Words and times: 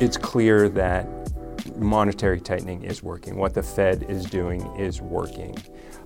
it's 0.00 0.16
clear 0.16 0.68
that 0.70 1.06
monetary 1.76 2.40
tightening 2.40 2.84
is 2.84 3.02
working. 3.02 3.36
What 3.36 3.52
the 3.52 3.62
Fed 3.62 4.06
is 4.08 4.24
doing 4.24 4.64
is 4.76 5.02
working. 5.02 5.54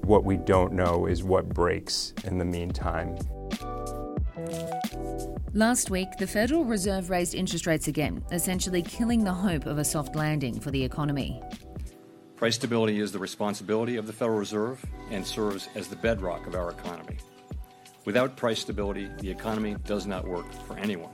What 0.03 0.25
we 0.25 0.36
don't 0.36 0.73
know 0.73 1.07
is 1.07 1.23
what 1.23 1.48
breaks 1.48 2.12
in 2.25 2.39
the 2.39 2.45
meantime. 2.45 3.17
Last 5.53 5.91
week, 5.91 6.09
the 6.18 6.27
Federal 6.27 6.64
Reserve 6.64 7.09
raised 7.09 7.36
interest 7.36 7.68
rates 7.68 7.86
again, 7.86 8.25
essentially 8.32 8.82
killing 8.82 9.22
the 9.22 9.32
hope 9.32 9.67
of 9.67 9.79
a 9.79 9.85
soft 9.85 10.17
landing 10.17 10.58
for 10.58 10.72
the 10.72 10.82
economy. 10.82 11.40
Price 12.35 12.57
stability 12.57 12.99
is 12.99 13.13
the 13.13 13.21
responsibility 13.21 13.96
of 13.96 14.08
the 14.08 14.13
Federal 14.13 14.39
Reserve 14.39 14.85
and 15.13 15.25
serves 15.25 15.68
as 15.76 15.86
the 15.86 15.96
bedrock 15.96 16.49
of 16.49 16.57
our 16.57 16.72
economy. 16.72 17.18
Without 18.04 18.36
price 18.36 18.58
stability, 18.58 19.08
the 19.21 19.31
economy 19.31 19.76
does 19.85 20.04
not 20.04 20.26
work 20.26 20.53
for 20.67 20.76
anyone. 20.76 21.13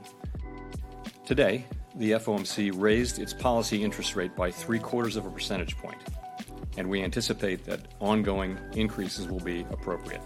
Today, 1.23 1.65
the 1.95 2.11
FOMC 2.11 2.71
raised 2.75 3.19
its 3.19 3.33
policy 3.33 3.83
interest 3.83 4.15
rate 4.15 4.35
by 4.35 4.49
three 4.49 4.79
quarters 4.79 5.15
of 5.15 5.25
a 5.25 5.29
percentage 5.29 5.77
point, 5.77 5.97
and 6.77 6.89
we 6.89 7.03
anticipate 7.03 7.65
that 7.65 7.81
ongoing 7.99 8.57
increases 8.73 9.27
will 9.27 9.39
be 9.39 9.65
appropriate. 9.71 10.21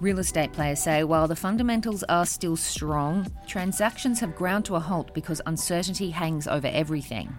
Real 0.00 0.20
estate 0.20 0.52
players 0.52 0.80
say 0.80 1.04
while 1.04 1.28
the 1.28 1.36
fundamentals 1.36 2.02
are 2.04 2.24
still 2.24 2.56
strong, 2.56 3.26
transactions 3.46 4.20
have 4.20 4.34
ground 4.34 4.64
to 4.64 4.76
a 4.76 4.80
halt 4.80 5.12
because 5.12 5.42
uncertainty 5.46 6.10
hangs 6.10 6.46
over 6.46 6.68
everything. 6.68 7.34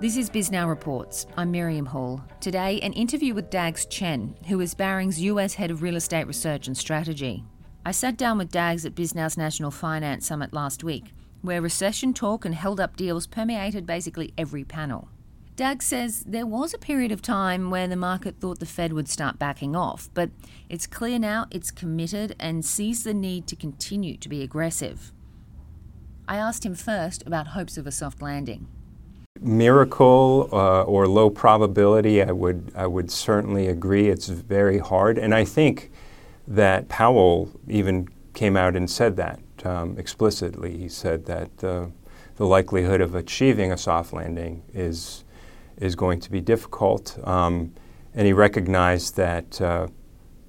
This 0.00 0.16
is 0.16 0.30
Bisnow 0.30 0.68
Reports. 0.68 1.26
I'm 1.36 1.50
Miriam 1.50 1.86
Hall. 1.86 2.24
Today, 2.40 2.80
an 2.80 2.92
interview 2.94 3.34
with 3.34 3.50
Dags 3.50 3.86
Chen, 3.86 4.34
who 4.48 4.60
is 4.60 4.74
Barings 4.74 5.20
US 5.20 5.54
Head 5.54 5.70
of 5.70 5.82
Real 5.82 5.96
Estate 5.96 6.26
Research 6.26 6.66
and 6.66 6.76
Strategy. 6.76 7.44
I 7.86 7.90
sat 7.90 8.16
down 8.16 8.38
with 8.38 8.50
Dags 8.50 8.86
at 8.86 8.94
Bisnow's 8.94 9.36
National 9.36 9.70
Finance 9.70 10.26
Summit 10.26 10.52
last 10.52 10.82
week 10.82 11.12
where 11.44 11.60
recession 11.60 12.14
talk 12.14 12.46
and 12.46 12.54
held 12.54 12.80
up 12.80 12.96
deals 12.96 13.26
permeated 13.26 13.86
basically 13.86 14.32
every 14.38 14.64
panel. 14.64 15.08
Dag 15.56 15.82
says 15.82 16.24
there 16.26 16.46
was 16.46 16.72
a 16.72 16.78
period 16.78 17.12
of 17.12 17.20
time 17.20 17.70
where 17.70 17.86
the 17.86 17.96
market 17.96 18.40
thought 18.40 18.58
the 18.58 18.66
Fed 18.66 18.94
would 18.94 19.08
start 19.08 19.38
backing 19.38 19.76
off, 19.76 20.08
but 20.14 20.30
it's 20.68 20.86
clear 20.86 21.18
now 21.18 21.46
it's 21.50 21.70
committed 21.70 22.34
and 22.40 22.64
sees 22.64 23.04
the 23.04 23.14
need 23.14 23.46
to 23.46 23.56
continue 23.56 24.16
to 24.16 24.28
be 24.28 24.42
aggressive. 24.42 25.12
I 26.26 26.38
asked 26.38 26.64
him 26.64 26.74
first 26.74 27.22
about 27.26 27.48
hopes 27.48 27.76
of 27.76 27.86
a 27.86 27.92
soft 27.92 28.22
landing. 28.22 28.66
Miracle 29.38 30.48
uh, 30.50 30.82
or 30.84 31.06
low 31.06 31.28
probability, 31.28 32.22
I 32.22 32.32
would, 32.32 32.72
I 32.74 32.86
would 32.86 33.10
certainly 33.10 33.68
agree. 33.68 34.08
It's 34.08 34.28
very 34.28 34.78
hard. 34.78 35.18
And 35.18 35.34
I 35.34 35.44
think 35.44 35.90
that 36.48 36.88
Powell 36.88 37.50
even 37.68 38.08
came 38.32 38.56
out 38.56 38.74
and 38.74 38.90
said 38.90 39.16
that 39.18 39.43
um, 39.64 39.96
explicitly. 39.98 40.76
He 40.76 40.88
said 40.88 41.26
that 41.26 41.56
the 42.36 42.46
likelihood 42.46 43.00
of 43.00 43.14
achieving 43.14 43.72
a 43.72 43.78
soft 43.78 44.12
landing 44.12 44.62
is, 44.72 45.24
is 45.78 45.94
going 45.94 46.20
to 46.20 46.30
be 46.30 46.40
difficult. 46.40 47.18
Um, 47.26 47.72
and 48.14 48.26
he 48.26 48.32
recognized 48.32 49.16
that 49.16 49.60
uh, 49.60 49.88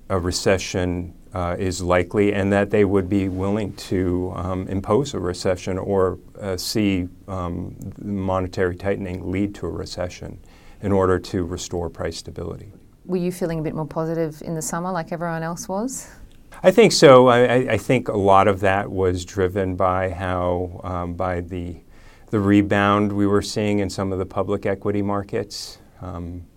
a 0.10 0.20
recession 0.20 1.14
uh, 1.34 1.56
is 1.60 1.82
likely 1.82 2.34
and 2.34 2.52
that 2.54 2.70
they 2.70 2.86
would 2.86 3.10
be 3.10 3.28
willing 3.28 3.74
to 3.74 4.32
um, 4.36 4.68
impose 4.68 5.14
a 5.14 5.20
recession 5.20 5.78
or 5.78 6.18
uh, 6.40 6.56
see 6.56 7.08
um, 7.28 7.76
monetary 8.02 8.76
tightening 8.76 9.32
lead 9.32 9.54
to 9.54 9.66
a 9.66 9.70
recession 9.70 10.40
in 10.82 10.92
order 10.92 11.20
to 11.20 11.44
restore 11.44 11.90
price 11.90 12.18
stability. 12.18 12.72
Were 13.06 13.18
you 13.18 13.32
feeling 13.32 13.60
a 13.60 13.62
bit 13.62 13.76
more 13.76 13.86
positive 13.86 14.42
in 14.44 14.56
the 14.56 14.62
summer 14.62 14.92
like 14.92 15.12
everyone 15.12 15.44
else 15.44 15.68
was? 15.68 16.10
I 16.66 16.72
think 16.72 16.94
so. 16.94 17.28
I, 17.28 17.74
I, 17.74 17.78
think 17.78 18.08
a 18.08 18.18
lot 18.18 18.48
of 18.48 18.62
that 18.62 18.92
was 18.92 19.24
driven 19.24 19.76
by 19.76 20.10
how, 20.10 20.82
um, 20.84 21.14
by 21.14 21.42
the, 21.42 21.76
the 22.32 22.40
rebound 22.40 23.12
we 23.12 23.28
were 23.28 23.44
seeing 23.44 23.78
in 23.78 23.90
some 23.92 24.12
of 24.12 24.18
the 24.18 24.26
public 24.26 24.66
equity 24.66 25.04
markets. 25.04 25.78
Um, 26.02 26.48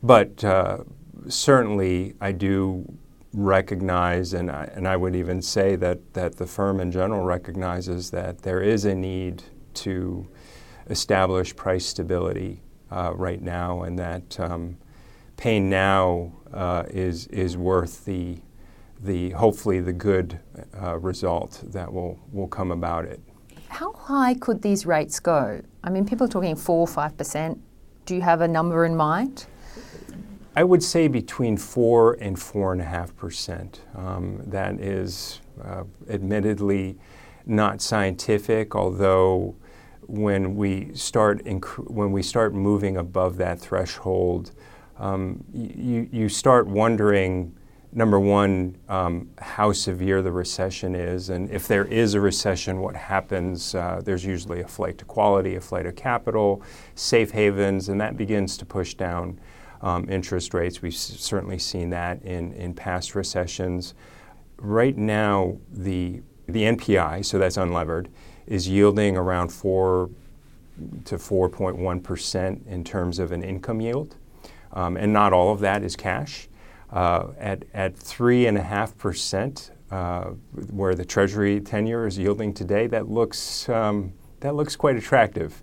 but 0.00 0.44
uh, 0.44 0.84
certainly, 1.26 2.14
I 2.20 2.30
do 2.30 2.84
recognize, 3.32 4.32
and 4.32 4.48
I, 4.48 4.70
and 4.76 4.86
I 4.86 4.96
would 4.96 5.16
even 5.16 5.42
say 5.42 5.74
that, 5.74 6.14
that 6.14 6.36
the 6.36 6.46
firm 6.46 6.78
in 6.78 6.92
general 6.92 7.24
recognizes 7.24 8.12
that 8.12 8.42
there 8.42 8.62
is 8.62 8.84
a 8.84 8.94
need 8.94 9.42
to 9.74 10.24
establish 10.88 11.56
price 11.56 11.84
stability 11.84 12.62
uh, 12.92 13.12
right 13.16 13.42
now, 13.42 13.82
and 13.82 13.98
that 13.98 14.38
um, 14.38 14.76
pain 15.36 15.68
now 15.68 16.32
uh, 16.52 16.84
is, 16.90 17.26
is 17.26 17.56
worth 17.56 18.04
the 18.04 18.38
the 19.02 19.30
hopefully 19.30 19.80
the 19.80 19.92
good 19.92 20.38
uh, 20.80 20.98
result 20.98 21.62
that 21.66 21.92
will, 21.92 22.18
will 22.30 22.46
come 22.48 22.70
about 22.70 23.04
it. 23.04 23.20
How 23.68 23.92
high 23.92 24.34
could 24.34 24.62
these 24.62 24.86
rates 24.86 25.18
go? 25.18 25.60
I 25.82 25.90
mean, 25.90 26.06
people 26.06 26.26
are 26.26 26.30
talking 26.30 26.56
four 26.56 26.80
or 26.80 26.86
five 26.86 27.16
percent. 27.16 27.60
Do 28.06 28.14
you 28.14 28.20
have 28.20 28.40
a 28.40 28.48
number 28.48 28.84
in 28.84 28.94
mind? 28.94 29.46
I 30.54 30.64
would 30.64 30.82
say 30.82 31.08
between 31.08 31.56
four 31.56 32.14
and 32.20 32.38
four 32.38 32.72
and 32.72 32.82
a 32.82 32.84
half 32.84 33.16
percent. 33.16 33.80
Um, 33.94 34.42
that 34.46 34.78
is 34.78 35.40
uh, 35.64 35.84
admittedly 36.10 36.98
not 37.46 37.80
scientific, 37.80 38.74
although 38.74 39.56
when 40.06 40.54
we 40.54 40.94
start 40.94 41.42
inc- 41.44 41.90
when 41.90 42.12
we 42.12 42.22
start 42.22 42.54
moving 42.54 42.98
above 42.98 43.38
that 43.38 43.58
threshold, 43.58 44.52
um, 44.98 45.42
you 45.52 46.08
you 46.12 46.28
start 46.28 46.66
wondering 46.66 47.54
number 47.92 48.18
one, 48.18 48.76
um, 48.88 49.28
how 49.38 49.72
severe 49.72 50.22
the 50.22 50.32
recession 50.32 50.94
is, 50.94 51.28
and 51.28 51.50
if 51.50 51.68
there 51.68 51.84
is 51.84 52.14
a 52.14 52.20
recession, 52.20 52.80
what 52.80 52.96
happens. 52.96 53.74
Uh, 53.74 54.00
there's 54.02 54.24
usually 54.24 54.60
a 54.60 54.68
flight 54.68 54.98
to 54.98 55.04
quality, 55.04 55.56
a 55.56 55.60
flight 55.60 55.86
of 55.86 55.94
capital, 55.94 56.62
safe 56.94 57.30
havens, 57.30 57.88
and 57.88 58.00
that 58.00 58.16
begins 58.16 58.56
to 58.58 58.64
push 58.64 58.94
down 58.94 59.38
um, 59.82 60.08
interest 60.08 60.54
rates. 60.54 60.80
We've 60.80 60.92
s- 60.92 61.16
certainly 61.18 61.58
seen 61.58 61.90
that 61.90 62.22
in, 62.22 62.52
in 62.52 62.72
past 62.72 63.14
recessions. 63.14 63.94
Right 64.56 64.96
now, 64.96 65.58
the, 65.70 66.22
the 66.46 66.62
NPI, 66.62 67.24
so 67.24 67.38
that's 67.38 67.56
unlevered, 67.56 68.06
is 68.46 68.68
yielding 68.68 69.16
around 69.16 69.52
4 69.52 70.08
to 71.04 71.16
4.1 71.16 72.02
percent 72.02 72.64
in 72.66 72.82
terms 72.84 73.18
of 73.18 73.32
an 73.32 73.42
income 73.42 73.80
yield. 73.80 74.16
Um, 74.72 74.96
and 74.96 75.12
not 75.12 75.32
all 75.32 75.52
of 75.52 75.60
that 75.60 75.82
is 75.82 75.96
cash. 75.96 76.48
Uh, 76.92 77.28
at 77.38 77.64
at 77.72 77.96
three 77.96 78.46
and 78.46 78.58
a 78.58 78.62
half 78.62 78.96
percent, 78.98 79.70
uh, 79.90 80.24
where 80.70 80.94
the 80.94 81.04
Treasury 81.04 81.58
ten-year 81.60 82.06
is 82.06 82.18
yielding 82.18 82.52
today, 82.52 82.86
that 82.86 83.08
looks 83.08 83.68
um, 83.68 84.12
that 84.40 84.54
looks 84.54 84.76
quite 84.76 84.96
attractive. 84.96 85.62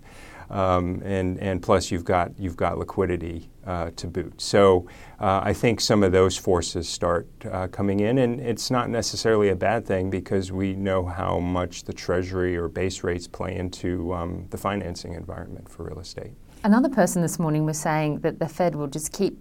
Um, 0.50 1.00
and 1.04 1.38
and 1.38 1.62
plus 1.62 1.92
you've 1.92 2.04
got 2.04 2.36
you've 2.36 2.56
got 2.56 2.78
liquidity 2.78 3.48
uh, 3.64 3.92
to 3.94 4.08
boot. 4.08 4.40
So 4.40 4.88
uh, 5.20 5.40
I 5.44 5.52
think 5.52 5.80
some 5.80 6.02
of 6.02 6.10
those 6.10 6.36
forces 6.36 6.88
start 6.88 7.28
coming 7.70 8.00
in, 8.00 8.18
and 8.18 8.40
it's 8.40 8.68
not 8.68 8.90
necessarily 8.90 9.50
a 9.50 9.56
bad 9.56 9.86
thing 9.86 10.10
because 10.10 10.50
we 10.50 10.74
know 10.74 11.06
how 11.06 11.38
much 11.38 11.84
the 11.84 11.92
Treasury 11.92 12.56
or 12.56 12.66
base 12.66 13.04
rates 13.04 13.28
play 13.28 13.54
into 13.54 14.12
um, 14.12 14.46
the 14.50 14.58
financing 14.58 15.14
environment 15.14 15.68
for 15.68 15.84
real 15.84 16.00
estate. 16.00 16.32
Another 16.64 16.88
person 16.88 17.22
this 17.22 17.38
morning 17.38 17.64
was 17.64 17.78
saying 17.78 18.18
that 18.20 18.40
the 18.40 18.48
Fed 18.48 18.74
will 18.74 18.88
just 18.88 19.12
keep 19.12 19.38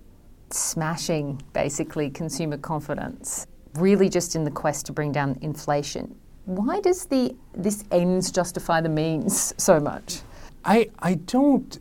smashing 0.53 1.41
basically 1.53 2.09
consumer 2.09 2.57
confidence, 2.57 3.47
really 3.75 4.09
just 4.09 4.35
in 4.35 4.43
the 4.43 4.51
quest 4.51 4.85
to 4.87 4.93
bring 4.93 5.11
down 5.11 5.37
inflation. 5.41 6.15
Why 6.45 6.79
does 6.79 7.05
the 7.05 7.35
this 7.53 7.83
ends 7.91 8.31
justify 8.31 8.81
the 8.81 8.89
means 8.89 9.53
so 9.61 9.79
much? 9.79 10.21
I 10.65 10.89
I 10.99 11.15
don't 11.15 11.77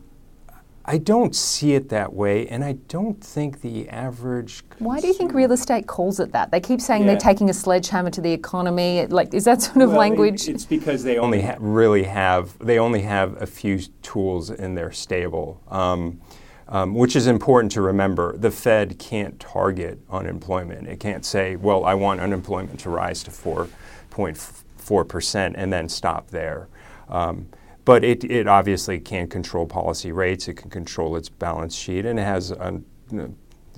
I 0.89 0.97
don't 0.97 1.35
see 1.35 1.75
it 1.75 1.89
that 1.89 2.13
way, 2.13 2.47
and 2.47 2.63
I 2.63 2.71
don't 2.87 3.23
think 3.23 3.61
the 3.61 3.87
average. 3.89 4.63
Why 4.79 4.99
do 4.99 5.05
you 5.05 5.13
think 5.13 5.35
real 5.35 5.51
estate 5.51 5.85
calls 5.85 6.19
it 6.19 6.31
that? 6.31 6.49
They 6.49 6.59
keep 6.59 6.81
saying 6.81 7.03
yeah. 7.03 7.09
they're 7.09 7.19
taking 7.19 7.51
a 7.51 7.53
sledgehammer 7.53 8.09
to 8.09 8.21
the 8.21 8.31
economy. 8.31 9.05
Like, 9.05 9.35
is 9.35 9.45
that 9.45 9.61
sort 9.61 9.83
of 9.83 9.89
well, 9.89 9.99
language? 9.99 10.47
It, 10.47 10.55
it's 10.55 10.65
because 10.65 11.03
they 11.03 11.19
only 11.19 11.41
ha- 11.43 11.57
really 11.59 12.01
have 12.03 12.57
they 12.57 12.79
only 12.79 13.01
have 13.01 13.39
a 13.39 13.45
few 13.45 13.77
tools 14.01 14.49
in 14.49 14.73
their 14.73 14.91
stable. 14.91 15.61
Um, 15.67 16.21
um, 16.69 16.93
which 16.93 17.15
is 17.15 17.25
important 17.27 17.71
to 17.73 17.81
remember. 17.81 18.37
The 18.37 18.51
Fed 18.51 18.99
can't 18.99 19.39
target 19.39 19.99
unemployment. 20.09 20.87
It 20.87 20.99
can't 20.99 21.25
say, 21.25 21.55
well, 21.55 21.83
I 21.83 21.95
want 21.95 22.21
unemployment 22.21 22.79
to 22.81 22.89
rise 22.89 23.23
to 23.23 23.31
4.4% 23.31 25.53
and 25.55 25.73
then 25.73 25.89
stop 25.89 26.29
there. 26.29 26.67
Um, 27.09 27.47
but 27.85 28.03
it, 28.03 28.23
it 28.23 28.47
obviously 28.47 28.99
can 28.99 29.27
control 29.27 29.65
policy 29.65 30.11
rates, 30.11 30.47
it 30.47 30.53
can 30.53 30.69
control 30.69 31.15
its 31.15 31.27
balance 31.27 31.75
sheet, 31.75 32.05
and 32.05 32.19
it 32.19 32.23
has 32.23 32.53
um, 32.59 32.85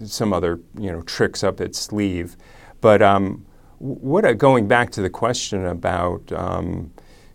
some 0.03 0.33
other 0.33 0.59
you 0.77 0.91
know, 0.91 1.01
tricks 1.03 1.45
up 1.45 1.61
its 1.61 1.79
sleeve. 1.79 2.35
But 2.81 3.01
um, 3.01 3.45
what, 3.77 4.37
going 4.37 4.67
back 4.67 4.89
to 4.91 5.01
the 5.01 5.09
question 5.09 5.65
about 5.65 6.29
um, 6.33 6.91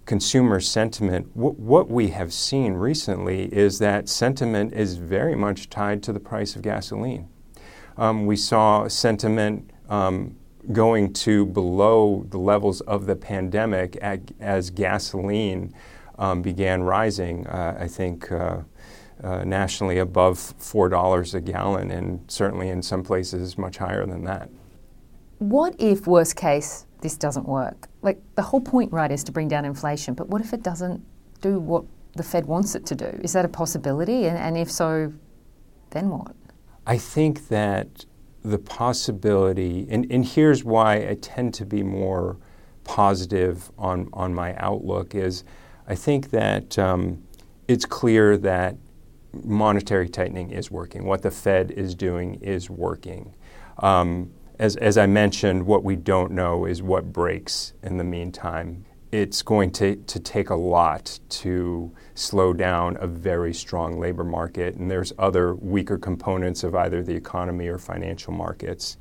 consumer 0.06 0.60
sentiment, 0.60 1.34
w- 1.34 1.54
what 1.56 1.90
we 1.90 2.08
have 2.08 2.32
seen 2.32 2.74
recently 2.74 3.52
is 3.52 3.78
that 3.80 4.08
sentiment 4.08 4.72
is 4.72 4.96
very 4.96 5.34
much 5.34 5.68
tied 5.68 6.02
to 6.04 6.12
the 6.12 6.20
price 6.20 6.56
of 6.56 6.62
gasoline. 6.62 7.28
Um, 7.98 8.26
we 8.26 8.36
saw 8.36 8.88
sentiment 8.88 9.70
um, 9.88 10.36
going 10.72 11.12
to 11.12 11.46
below 11.46 12.24
the 12.30 12.38
levels 12.38 12.80
of 12.82 13.06
the 13.06 13.16
pandemic 13.16 13.96
as 13.96 14.70
gasoline 14.70 15.74
um, 16.18 16.40
began 16.40 16.82
rising, 16.82 17.46
uh, 17.46 17.76
I 17.78 17.88
think 17.88 18.30
uh, 18.32 18.60
uh, 19.22 19.44
nationally 19.44 19.98
above 19.98 20.38
$4 20.38 21.34
a 21.34 21.40
gallon, 21.40 21.90
and 21.90 22.20
certainly 22.28 22.68
in 22.68 22.82
some 22.82 23.02
places 23.02 23.58
much 23.58 23.78
higher 23.78 24.06
than 24.06 24.24
that. 24.24 24.50
What 25.38 25.74
if, 25.78 26.06
worst 26.06 26.36
case, 26.36 26.85
this 27.06 27.16
doesn't 27.16 27.46
work? 27.46 27.88
Like, 28.02 28.20
the 28.34 28.42
whole 28.42 28.60
point, 28.60 28.92
right, 28.92 29.12
is 29.12 29.22
to 29.24 29.32
bring 29.32 29.46
down 29.46 29.64
inflation, 29.64 30.14
but 30.14 30.28
what 30.28 30.40
if 30.40 30.52
it 30.52 30.62
doesn't 30.62 31.00
do 31.40 31.60
what 31.60 31.84
the 32.16 32.24
Fed 32.24 32.46
wants 32.46 32.74
it 32.74 32.84
to 32.86 32.96
do? 32.96 33.10
Is 33.22 33.32
that 33.34 33.44
a 33.44 33.48
possibility? 33.48 34.26
And, 34.26 34.36
and 34.36 34.58
if 34.58 34.68
so, 34.70 35.12
then 35.90 36.10
what? 36.10 36.34
I 36.84 36.98
think 36.98 37.46
that 37.48 38.04
the 38.42 38.58
possibility, 38.58 39.86
and, 39.88 40.10
and 40.10 40.24
here's 40.24 40.64
why 40.64 41.08
I 41.08 41.16
tend 41.20 41.54
to 41.54 41.66
be 41.66 41.84
more 41.84 42.38
positive 42.82 43.70
on, 43.78 44.08
on 44.12 44.34
my 44.34 44.56
outlook, 44.56 45.14
is 45.14 45.44
I 45.86 45.94
think 45.94 46.30
that 46.30 46.76
um, 46.78 47.22
it's 47.68 47.84
clear 47.84 48.36
that 48.38 48.76
monetary 49.44 50.08
tightening 50.08 50.50
is 50.50 50.70
working. 50.72 51.04
What 51.04 51.22
the 51.22 51.30
Fed 51.30 51.70
is 51.70 51.94
doing 51.94 52.34
is 52.42 52.68
working. 52.68 53.34
Um, 53.78 54.32
as, 54.58 54.76
as 54.76 54.96
I 54.96 55.06
mentioned, 55.06 55.66
what 55.66 55.84
we 55.84 55.96
don't 55.96 56.32
know 56.32 56.64
is 56.64 56.82
what 56.82 57.12
breaks 57.12 57.72
in 57.82 57.96
the 57.96 58.04
meantime. 58.04 58.84
It's 59.12 59.42
going 59.42 59.70
to, 59.72 59.96
to 59.96 60.20
take 60.20 60.50
a 60.50 60.54
lot 60.54 61.20
to 61.28 61.92
slow 62.14 62.52
down 62.52 62.96
a 63.00 63.06
very 63.06 63.54
strong 63.54 63.98
labor 63.98 64.24
market, 64.24 64.74
and 64.74 64.90
there's 64.90 65.12
other 65.18 65.54
weaker 65.54 65.98
components 65.98 66.64
of 66.64 66.74
either 66.74 67.02
the 67.02 67.14
economy 67.14 67.68
or 67.68 67.78
financial 67.78 68.32
markets. 68.32 68.96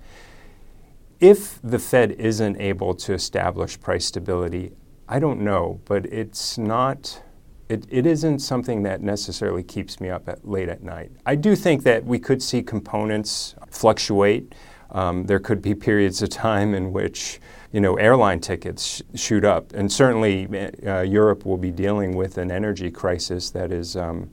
If 1.20 1.60
the 1.64 1.80
Fed 1.80 2.12
isn't 2.12 2.60
able 2.60 2.94
to 2.96 3.14
establish 3.14 3.80
price 3.80 4.06
stability, 4.06 4.74
I 5.08 5.20
don't 5.20 5.42
know, 5.42 5.82
but 5.86 6.06
it's 6.06 6.58
not 6.58 7.22
it, 7.68 7.86
it 7.90 8.06
isn't 8.06 8.40
something 8.40 8.84
that 8.84 9.02
necessarily 9.02 9.64
keeps 9.64 10.00
me 10.00 10.10
up 10.10 10.30
at, 10.30 10.48
late 10.48 10.70
at 10.70 10.84
night. 10.84 11.12
I 11.26 11.36
do 11.36 11.56
think 11.56 11.84
that 11.84 12.06
we 12.06 12.20
could 12.20 12.42
see 12.44 12.62
components 12.62 13.56
fluctuate. 13.70 14.54
Um, 14.92 15.26
there 15.26 15.40
could 15.40 15.62
be 15.62 15.76
periods 15.76 16.22
of 16.22 16.30
time 16.30 16.74
in 16.74 16.94
which 16.94 17.40
you 17.72 17.82
know 17.82 17.96
airline 17.96 18.40
tickets 18.40 18.86
sh- 18.86 19.02
shoot 19.20 19.44
up, 19.44 19.74
and 19.74 19.92
certainly 19.92 20.48
uh, 20.86 21.02
Europe 21.02 21.46
will 21.46 21.58
be 21.58 21.72
dealing 21.72 22.16
with 22.16 22.38
an 22.38 22.52
energy 22.52 22.92
crisis 22.92 23.50
that 23.52 23.72
is 23.72 23.96
um, 23.96 24.30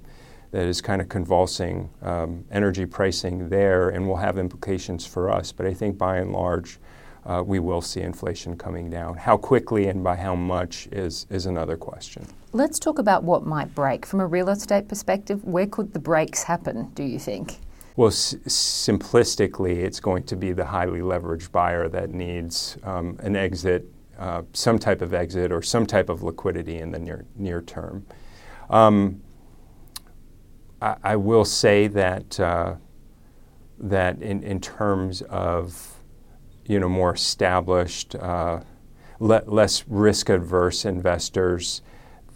that 0.53 0.67
is 0.67 0.81
kind 0.81 1.01
of 1.01 1.09
convulsing 1.09 1.91
um, 2.03 2.45
energy 2.51 2.87
pricing 2.87 3.49
there, 3.49 3.89
and 3.89 4.07
will 4.07 4.17
have 4.17 4.39
implications 4.39 5.07
for 5.07 5.31
us. 5.31 5.51
But 5.53 5.67
I 5.67 5.75
think 5.75 5.97
by 5.99 6.19
and 6.19 6.33
large, 6.33 6.79
uh, 7.25 7.43
we 7.45 7.59
will 7.59 7.81
see 7.81 8.01
inflation 8.01 8.57
coming 8.57 8.91
down. 8.91 9.17
How 9.17 9.37
quickly 9.37 9.87
and 9.87 10.03
by 10.03 10.17
how 10.17 10.35
much 10.35 10.89
is, 10.91 11.27
is 11.31 11.47
another 11.47 11.77
question. 11.77 12.27
Let's 12.53 12.79
talk 12.79 12.99
about 12.99 13.25
what 13.25 13.47
might 13.47 13.75
break. 13.75 14.05
From 14.05 14.21
a 14.21 14.27
real 14.27 14.49
estate 14.49 14.89
perspective, 14.89 15.45
where 15.45 15.67
could 15.67 15.93
the 15.93 15.99
breaks 15.99 16.43
happen, 16.43 16.91
do 16.95 17.03
you 17.03 17.19
think? 17.19 17.59
Well, 17.97 18.09
s- 18.09 18.35
simplistically, 18.47 19.79
it's 19.79 20.01
going 20.01 20.25
to 20.25 20.37
be 20.37 20.53
the 20.53 20.65
highly 20.65 21.01
leveraged 21.01 21.53
buyer 21.53 21.89
that 21.89 22.11
needs 22.11 22.79
um, 22.85 23.19
an 23.21 23.37
exit, 23.37 23.87
uh, 24.19 24.43
some 24.53 24.79
type 24.79 25.03
of 25.03 25.13
exit, 25.13 25.53
or 25.53 25.63
some 25.63 25.85
type 25.85 26.09
of 26.09 26.23
liquidity 26.23 26.79
in 26.79 26.91
the 26.91 26.99
near, 26.99 27.27
near 27.37 27.61
term. 27.61 28.07
Um, 28.71 29.23
I, 30.81 30.97
I, 31.03 31.17
will 31.17 31.45
say 31.45 31.87
that, 31.89 32.41
uh, 32.41 32.77
that 33.79 34.23
in, 34.23 34.43
in 34.43 34.61
terms 34.61 35.21
of 35.23 35.93
you 36.65 36.79
know, 36.79 36.89
more 36.89 37.15
established, 37.15 38.15
uh, 38.15 38.61
le- 39.19 39.45
less 39.47 39.85
risk 39.87 40.29
adverse 40.31 40.85
investors, 40.85 41.83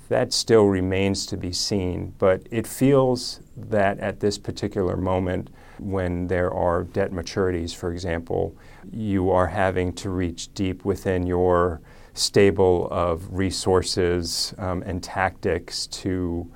that 0.08 0.32
still 0.32 0.66
remains 0.66 1.26
to 1.26 1.36
be 1.36 1.52
seen. 1.52 2.14
But 2.18 2.46
it 2.50 2.66
feels 2.66 3.40
that 3.56 3.98
at 4.00 4.20
this 4.20 4.38
particular 4.38 4.96
moment, 4.96 5.50
when 5.78 6.26
there 6.26 6.52
are 6.52 6.84
debt 6.84 7.12
maturities, 7.12 7.74
for 7.74 7.92
example, 7.92 8.56
you 8.92 9.30
are 9.30 9.46
having 9.46 9.92
to 9.94 10.10
reach 10.10 10.52
deep 10.54 10.84
within 10.84 11.26
your 11.26 11.80
stable 12.14 12.88
of 12.90 13.28
resources 13.30 14.54
um, 14.58 14.82
and 14.82 15.02
tactics 15.02 15.86
to 15.88 16.50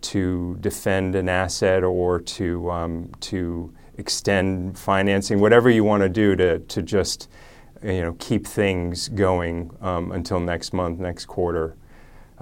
to 0.00 0.56
defend 0.60 1.14
an 1.14 1.28
asset 1.28 1.84
or 1.84 2.18
to 2.18 2.70
um, 2.70 3.10
to 3.20 3.72
extend 3.98 4.78
financing, 4.78 5.38
whatever 5.38 5.70
you 5.70 5.84
want 5.84 6.02
to 6.02 6.08
do 6.08 6.34
to, 6.34 6.58
to 6.60 6.82
just 6.82 7.28
you 7.82 8.00
know, 8.00 8.16
keep 8.18 8.46
things 8.46 9.08
going 9.08 9.70
um, 9.80 10.12
until 10.12 10.40
next 10.40 10.72
month, 10.72 10.98
next 10.98 11.26
quarter. 11.26 11.76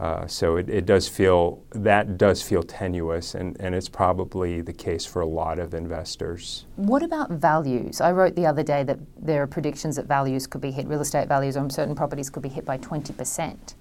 Uh, 0.00 0.26
so 0.26 0.56
it, 0.56 0.70
it, 0.70 0.86
does 0.86 1.06
feel 1.06 1.62
that 1.72 2.16
does 2.16 2.40
feel 2.40 2.62
tenuous, 2.62 3.34
and, 3.34 3.54
and 3.60 3.74
it's 3.74 3.88
probably 3.90 4.62
the 4.62 4.72
case 4.72 5.04
for 5.04 5.20
a 5.20 5.26
lot 5.26 5.58
of 5.58 5.74
investors. 5.74 6.64
What 6.76 7.02
about 7.02 7.32
values? 7.32 8.00
I 8.00 8.10
wrote 8.12 8.34
the 8.34 8.46
other 8.46 8.62
day 8.62 8.82
that 8.82 8.98
there 9.20 9.42
are 9.42 9.46
predictions 9.46 9.96
that 9.96 10.06
values 10.06 10.46
could 10.46 10.62
be 10.62 10.70
hit, 10.70 10.86
real 10.86 11.02
estate 11.02 11.28
values 11.28 11.54
on 11.54 11.68
certain 11.68 11.94
properties 11.94 12.30
could 12.30 12.42
be 12.42 12.48
hit 12.48 12.64
by 12.64 12.78
20%. 12.78 13.74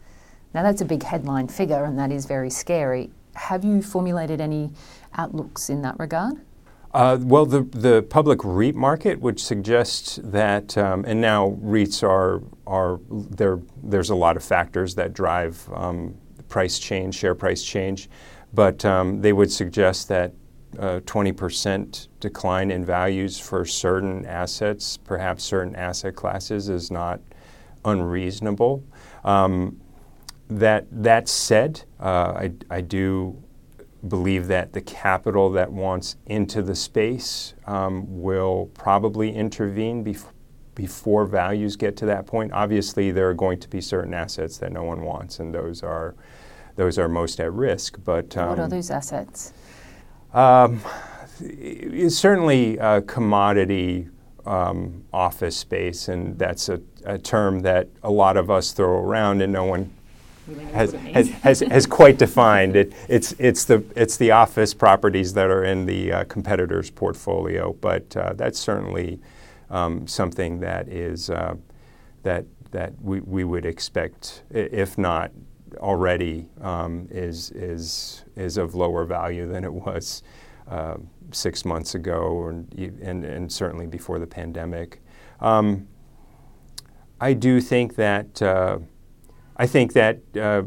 Now 0.54 0.62
that's 0.62 0.82
a 0.82 0.86
big 0.86 1.04
headline 1.04 1.48
figure, 1.48 1.86
and 1.86 1.98
that 1.98 2.12
is 2.12 2.26
very 2.26 2.50
scary. 2.50 3.12
Have 3.36 3.64
you 3.64 3.82
formulated 3.82 4.42
any 4.42 4.72
outlooks 5.18 5.70
in 5.70 5.82
that 5.84 5.98
regard? 5.98 6.42
Uh, 6.92 7.20
well, 7.22 7.46
the, 7.46 7.62
the 7.62 8.02
public 8.10 8.40
REIT 8.44 8.76
market 8.76 9.20
would 9.20 9.40
suggest 9.40 10.20
that, 10.32 10.76
um, 10.78 11.06
and 11.06 11.22
now 11.22 11.52
REITs 11.62 12.02
are, 12.02 12.42
are 12.66 13.00
there, 13.10 13.60
there's 13.84 14.10
a 14.10 14.16
lot 14.16 14.36
of 14.36 14.44
factors 14.44 14.96
that 14.96 15.14
drive 15.14 15.70
um, 15.74 16.16
price 16.48 16.80
change, 16.80 17.14
share 17.14 17.36
price 17.36 17.64
change, 17.64 18.10
but 18.54 18.84
um, 18.86 19.22
they 19.22 19.34
would 19.34 19.52
suggest 19.52 20.08
that 20.08 20.34
uh, 20.80 21.00
20% 21.02 22.08
decline 22.20 22.72
in 22.72 22.84
values 22.84 23.40
for 23.40 23.66
certain 23.66 24.26
assets, 24.26 24.98
perhaps 24.98 25.44
certain 25.44 25.76
asset 25.76 26.16
classes, 26.16 26.70
is 26.70 26.90
not 26.90 27.20
unreasonable. 27.86 28.84
Um, 29.24 29.80
that, 30.50 30.88
that 30.92 31.30
said, 31.30 31.84
uh, 32.00 32.34
I, 32.36 32.52
I 32.72 32.82
do 32.82 33.42
believe 34.08 34.48
that 34.48 34.74
the 34.74 34.82
capital 34.82 35.52
that 35.52 35.72
wants 35.72 36.16
into 36.26 36.62
the 36.62 36.76
space 36.76 37.54
um, 37.68 38.22
will 38.22 38.70
probably 38.74 39.34
intervene 39.36 40.04
bef- 40.04 40.32
before 40.76 41.26
values 41.26 41.76
get 41.76 41.98
to 41.98 42.06
that 42.06 42.26
point. 42.26 42.54
Obviously, 42.54 43.12
there 43.12 43.30
are 43.30 43.34
going 43.34 43.60
to 43.60 43.68
be 43.68 43.82
certain 43.82 44.14
assets 44.14 44.58
that 44.60 44.72
no 44.72 44.84
one 44.84 45.02
wants, 45.02 45.40
and 45.40 45.54
those 45.54 45.84
are 45.84 46.16
those 46.78 46.98
are 46.98 47.10
most 47.10 47.42
at 47.42 47.52
risk. 47.52 48.00
But 48.06 48.38
um, 48.38 48.50
what 48.50 48.60
are 48.60 48.70
those 48.70 48.90
assets? 48.90 49.52
Um, 50.34 50.80
certainly 52.08 52.80
uh, 52.80 53.02
commodity 53.02 54.08
um, 54.46 55.04
office 55.12 55.58
space, 55.58 56.08
and 56.08 56.40
that's 56.40 56.70
a, 56.70 56.82
a 57.04 57.18
term 57.18 57.62
that 57.62 57.90
a 58.04 58.12
lot 58.12 58.38
of 58.38 58.50
us 58.50 58.72
throw 58.72 59.04
around, 59.04 59.42
and 59.42 59.52
no 59.52 59.66
one 59.66 59.94
has, 60.72 60.94
has, 60.94 61.30
has, 61.30 61.60
has, 61.62 61.86
quite 61.86 62.18
defined. 62.18 62.76
It, 62.76 62.94
it's, 63.08 63.34
it's, 63.40 63.66
the, 63.66 63.84
it's 63.96 64.18
the 64.18 64.32
office 64.32 64.74
properties 64.74 65.34
that 65.34 65.50
are 65.50 65.64
in 65.64 65.86
the 65.86 66.12
uh, 66.12 66.24
competitor's 66.26 66.90
portfolio, 66.90 67.74
but 67.74 68.16
uh, 68.16 68.34
that's 68.34 68.60
certainly 68.60 69.20
um, 69.70 70.08
something 70.08 70.60
that 70.60 70.88
is 70.88 71.30
uh, 71.30 71.56
that, 72.24 72.46
that 72.72 72.94
we, 73.02 73.22
we 73.22 73.44
would 73.44 73.66
expect, 73.66 74.44
if 74.52 74.98
not 74.98 75.32
already, 75.78 76.48
um, 76.62 77.08
is, 77.12 77.52
is, 77.52 78.24
is 78.36 78.58
of 78.58 78.76
lower 78.76 79.06
value 79.06 79.48
than 79.48 79.64
it 79.64 79.72
was 79.72 80.24
uh, 80.68 80.98
six 81.32 81.66
months 81.66 81.96
ago 81.96 82.48
and, 82.48 82.74
and, 83.02 83.24
and, 83.24 83.52
certainly 83.52 83.88
before 83.88 84.20
the 84.20 84.28
pandemic. 84.28 85.02
Um, 85.40 85.88
I 87.22 87.34
do 87.34 87.60
think 87.62 87.96
that 87.96 88.42
uh, 88.42 88.80
I 89.60 89.68
think 89.68 89.92
that 89.94 90.22
uh, 90.40 90.64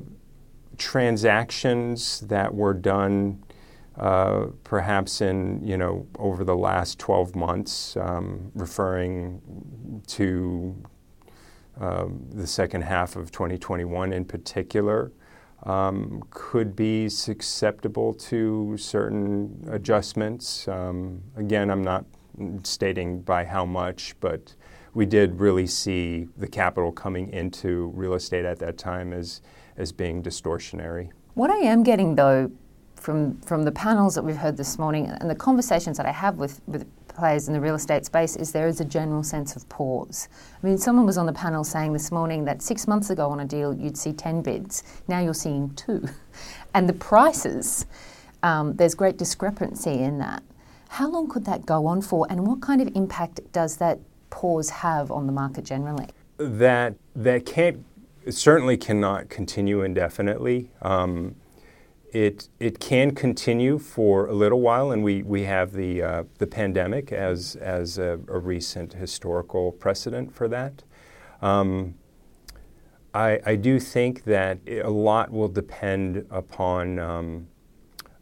transactions 0.77 2.21
that 2.21 2.55
were 2.55 2.75
done 2.75 3.43
uh, 3.97 4.47
perhaps 4.65 5.23
in, 5.23 5.67
you 5.67 5.79
know, 5.79 6.07
over 6.19 6.45
the 6.45 6.57
last 6.57 6.99
12 6.99 7.35
months, 7.35 7.97
um, 7.97 8.51
referring 8.55 10.03
to 10.07 10.77
um, 11.81 12.27
the 12.33 12.47
second 12.47 12.83
half 12.83 13.17
of 13.17 13.33
2021 13.33 14.13
in 14.13 14.27
particular, 14.27 15.11
um, 15.65 16.23
could 16.31 16.77
be 16.77 17.09
susceptible 17.09 18.13
to 18.13 18.77
certain 18.77 19.67
adjustments. 19.71 20.69
Um, 20.69 21.23
again, 21.37 21.71
I'm 21.71 21.83
not 21.83 22.05
stating 22.63 23.23
by 23.23 23.45
how 23.45 23.65
much, 23.65 24.15
but 24.21 24.55
we 24.95 25.07
did 25.07 25.41
really 25.41 25.67
see 25.67 26.29
the 26.37 26.47
capital 26.47 26.93
coming 26.93 27.33
into 27.33 27.93
real 27.95 28.15
estate 28.15 28.45
at 28.45 28.59
that 28.59 28.79
time 28.79 29.13
as, 29.13 29.41
as 29.77 29.93
being 29.93 30.23
distortionary. 30.23 31.11
What 31.35 31.51
I 31.51 31.59
am 31.59 31.83
getting 31.83 32.15
though 32.15 32.51
from, 32.97 33.41
from 33.41 33.65
the 33.65 33.73
panels 33.73 34.15
that 34.15 34.23
we've 34.23 34.37
heard 34.37 34.57
this 34.57 34.79
morning 34.79 35.07
and 35.07 35.29
the 35.29 35.35
conversations 35.35 35.97
that 35.97 36.07
I 36.07 36.13
have 36.13 36.37
with, 36.37 36.61
with 36.67 36.87
players 37.09 37.49
in 37.49 37.55
the 37.55 37.61
real 37.61 37.75
estate 37.75 38.05
space 38.05 38.37
is 38.37 38.53
there 38.53 38.69
is 38.69 38.81
a 38.81 38.85
general 38.85 39.23
sense 39.23 39.57
of 39.57 39.69
pause. 39.69 40.29
I 40.63 40.67
mean, 40.67 40.79
someone 40.79 41.07
was 41.07 41.19
on 41.19 41.27
the 41.27 41.33
panel 41.33 41.65
saying 41.65 41.93
this 41.93 42.11
morning 42.11 42.45
that 42.45 42.63
six 42.63 42.87
months 42.87 43.11
ago 43.11 43.29
on 43.31 43.41
a 43.41 43.45
deal 43.45 43.75
you'd 43.75 43.97
see 43.97 44.13
10 44.13 44.43
bids, 44.43 44.83
now 45.09 45.21
you're 45.21 45.35
seeing 45.35 45.75
two. 45.75 46.07
And 46.75 46.89
the 46.89 46.95
prices, 46.95 47.85
um, 48.43 48.75
there's 48.77 48.95
great 48.95 49.19
discrepancy 49.19 49.99
in 49.99 50.19
that. 50.21 50.43
How 50.89 51.07
long 51.07 51.29
could 51.29 51.45
that 51.45 51.67
go 51.67 51.85
on 51.85 52.01
for, 52.01 52.27
and 52.31 52.47
what 52.47 52.63
kind 52.63 52.81
of 52.81 52.89
impact 52.95 53.41
does 53.53 53.77
that 53.77 53.99
pause 54.33 54.71
have 54.71 55.12
on 55.12 55.27
the 55.27 55.33
market 55.33 55.65
generally? 55.65 56.09
That 56.39 56.95
that 57.15 57.47
can't 57.47 57.85
certainly 58.31 58.77
cannot 58.77 59.29
continue 59.29 59.83
indefinitely. 59.83 60.71
Um, 60.81 61.37
it 62.12 62.49
it 62.59 62.81
can 62.81 63.15
continue 63.15 63.79
for 63.79 64.27
a 64.27 64.33
little 64.33 64.61
while, 64.61 64.91
and 64.91 65.05
we, 65.05 65.23
we 65.23 65.45
have 65.45 65.73
the 65.73 66.03
uh, 66.03 66.25
the 66.39 66.47
pandemic 66.47 67.12
as 67.12 67.57
as 67.57 67.99
a, 67.99 68.19
a, 68.29 68.39
recent 68.39 68.93
historical 68.95 69.73
precedent 69.73 70.35
for 70.35 70.49
that. 70.49 70.83
Um, 71.41 71.95
I, 73.15 73.41
I 73.45 73.57
do 73.57 73.79
think 73.79 74.25
that 74.25 74.59
a 74.67 74.91
lot 74.91 75.31
will 75.31 75.49
depend 75.49 76.27
upon 76.31 76.99
um, 76.99 77.49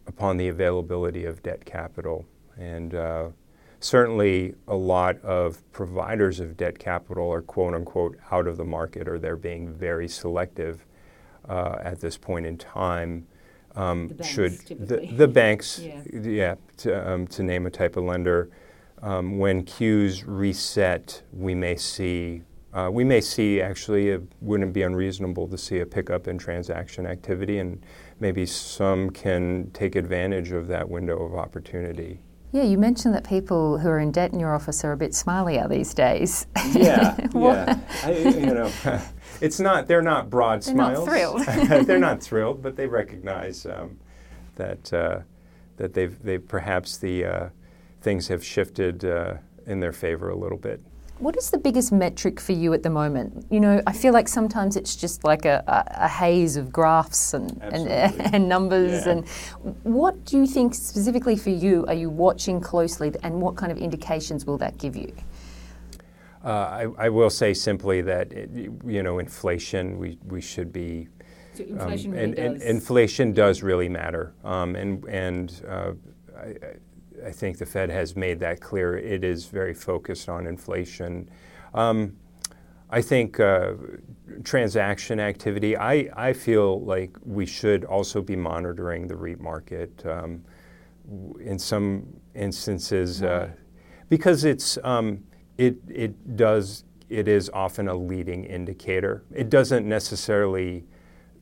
upon 0.07 0.37
the 0.37 0.49
availability 0.49 1.25
of 1.25 1.43
debt 1.43 1.65
capital, 1.65 2.25
and 2.57 2.95
uh, 2.95 3.29
certainly 3.81 4.55
a 4.69 4.75
lot 4.75 5.21
of 5.23 5.61
providers 5.73 6.39
of 6.39 6.57
debt 6.57 6.79
capital 6.79 7.33
are 7.33 7.43
quote 7.43 7.75
unquote 7.75 8.19
out 8.31 8.47
of 8.47 8.57
the 8.57 8.65
market, 8.65 9.09
or 9.09 9.19
they're 9.19 9.37
being 9.37 9.73
very 9.73 10.07
selective 10.07 10.85
uh, 11.49 11.77
at 11.81 12.01
this 12.01 12.17
point 12.17 12.47
in 12.47 12.57
time. 12.57 13.27
Um, 13.75 14.09
the 14.09 14.25
should 14.25 14.59
the, 14.69 15.09
the, 15.13 15.29
banks, 15.29 15.79
yeah, 15.83 16.03
yeah 16.13 16.55
to, 16.79 17.11
um, 17.11 17.27
to, 17.29 17.43
name 17.43 17.67
a 17.67 17.71
type 17.71 17.97
of 17.97 18.05
lender, 18.05 18.51
um, 19.01 19.39
when 19.39 19.63
queues 19.63 20.25
reset, 20.25 21.23
we 21.33 21.55
may 21.55 21.77
see 21.77 22.43
uh, 22.73 22.89
we 22.93 23.03
may 23.03 23.21
see 23.21 23.61
actually 23.61 24.11
it 24.11 24.23
wouldn't 24.41 24.73
be 24.73 24.83
unreasonable 24.83 25.49
to 25.49 25.59
see 25.59 25.81
a 25.81 25.87
pickup 25.87 26.29
in 26.29 26.39
transaction 26.39 27.07
activity, 27.07 27.59
and 27.59 27.85
maybe 28.21 28.47
some 28.47 29.11
can 29.11 29.71
take 29.73 29.97
advantage 29.97 30.53
of 30.53 30.69
that 30.69 30.89
window 30.89 31.21
of 31.25 31.35
opportunity. 31.35 32.21
Yeah, 32.53 32.65
you 32.65 32.79
mentioned 32.79 33.15
that 33.15 33.25
people 33.25 33.79
who 33.79 33.89
are 33.89 34.01
in 34.01 34.11
debt 34.11 34.33
in 34.33 34.41
your 34.41 34.55
office 34.55 34.85
are 34.85 34.93
a 34.93 34.97
bit 34.97 35.13
smilier 35.13 35.69
these 35.69 35.95
days. 35.95 36.47
Yeah, 36.73 37.17
yeah. 37.35 37.79
I, 38.03 38.13
you 38.13 38.47
know, 38.47 38.73
it's 39.41 39.61
not. 39.61 39.87
They're 39.87 40.03
not 40.03 40.31
broad 40.31 40.63
they're 40.63 40.75
smiles. 40.75 41.07
Not 41.07 41.13
thrilled. 41.13 41.47
they're 41.87 41.99
not 41.99 42.21
thrilled, 42.21 42.61
but 42.61 42.75
they 42.75 42.89
recognize 42.89 43.67
um, 43.67 43.99
that 44.57 44.93
uh, 44.93 45.21
that 45.77 45.95
they've 45.95 46.21
they 46.23 46.39
perhaps 46.39 46.97
the 46.97 47.25
uh, 47.25 47.49
things 48.01 48.27
have 48.29 48.45
shifted 48.45 49.05
uh, 49.05 49.35
in 49.67 49.79
their 49.79 49.93
favor 49.93 50.31
a 50.31 50.37
little 50.37 50.59
bit. 50.59 50.81
What 51.21 51.37
is 51.37 51.51
the 51.51 51.59
biggest 51.59 51.93
metric 51.93 52.41
for 52.41 52.53
you 52.53 52.73
at 52.73 52.83
the 52.83 52.89
moment? 52.89 53.47
You 53.51 53.61
know, 53.61 53.83
I 53.87 53.93
feel 53.93 54.15
like 54.15 54.27
sometimes 54.27 54.75
it's 54.75 54.97
just 54.97 55.23
like 55.23 55.45
a, 55.45 55.63
a, 55.67 56.05
a 56.05 56.09
haze 56.09 56.57
of 56.57 56.73
graphs 56.73 57.35
and, 57.35 57.63
and, 57.63 57.87
and, 58.35 58.49
numbers. 58.49 59.05
Yeah. 59.05 59.13
And 59.13 59.29
what 59.83 60.25
do 60.25 60.39
you 60.39 60.47
think 60.47 60.75
specifically 60.75 61.37
for 61.37 61.51
you 61.51 61.85
are 61.89 61.95
you 61.95 62.09
watching 62.09 62.59
closely, 62.59 63.13
and 63.23 63.39
what 63.39 63.55
kind 63.55 63.71
of 63.71 63.77
indications 63.77 64.47
will 64.47 64.57
that 64.59 64.79
give 64.79 64.97
you? 64.97 65.13
Uh, 66.43 66.49
I, 66.49 66.87
I, 66.97 67.09
will 67.11 67.29
say 67.29 67.53
simply 67.53 68.01
that 68.01 68.33
it, 68.33 68.49
you 68.87 69.03
know 69.03 69.19
inflation 69.19 69.99
we, 69.99 70.17
we 70.27 70.41
should 70.41 70.73
be 70.73 71.07
so 71.53 71.65
inflation 71.65 72.13
um, 72.13 72.17
really 72.17 72.25
and, 72.25 72.37
does. 72.37 72.45
and, 72.45 72.63
inflation 72.63 73.33
does 73.35 73.63
really 73.63 73.91
matter 73.91 74.33
um, 74.43 74.75
and 74.75 75.05
and 75.05 75.63
uh, 75.69 75.93
I, 76.35 76.55
I, 77.27 77.31
think 77.33 77.59
the 77.59 77.67
Fed 77.67 77.91
has 77.91 78.17
made 78.17 78.41
that 78.41 78.61
clear. 78.61 78.97
It 78.97 79.25
is 79.25 79.47
very 79.47 79.75
focused 79.75 80.29
on 80.29 80.47
inflation. 80.47 81.29
Um, 81.75 82.17
I 82.91 83.01
think 83.01 83.39
uh, 83.39 83.75
transaction 84.43 85.21
activity 85.21 85.77
I, 85.77 86.11
I 86.17 86.33
feel 86.33 86.81
like 86.81 87.17
we 87.25 87.47
should 87.47 87.85
also 87.85 88.21
be 88.21 88.35
monitoring 88.35 89.07
the 89.07 89.17
REIT 89.17 89.41
market 89.41 90.05
um, 90.07 90.43
in 91.41 91.59
some 91.59 92.07
instances 92.35 93.23
uh, 93.23 93.51
because 94.09 94.45
it's 94.45 94.77
um, 94.83 95.23
it, 95.57 95.77
it 95.89 96.37
does 96.37 96.85
it 97.09 97.27
is 97.27 97.51
often 97.53 97.89
a 97.89 97.95
leading 97.95 98.45
indicator. 98.45 99.25
It 99.35 99.51
doesn't 99.51 99.87
necessarily 99.87 100.85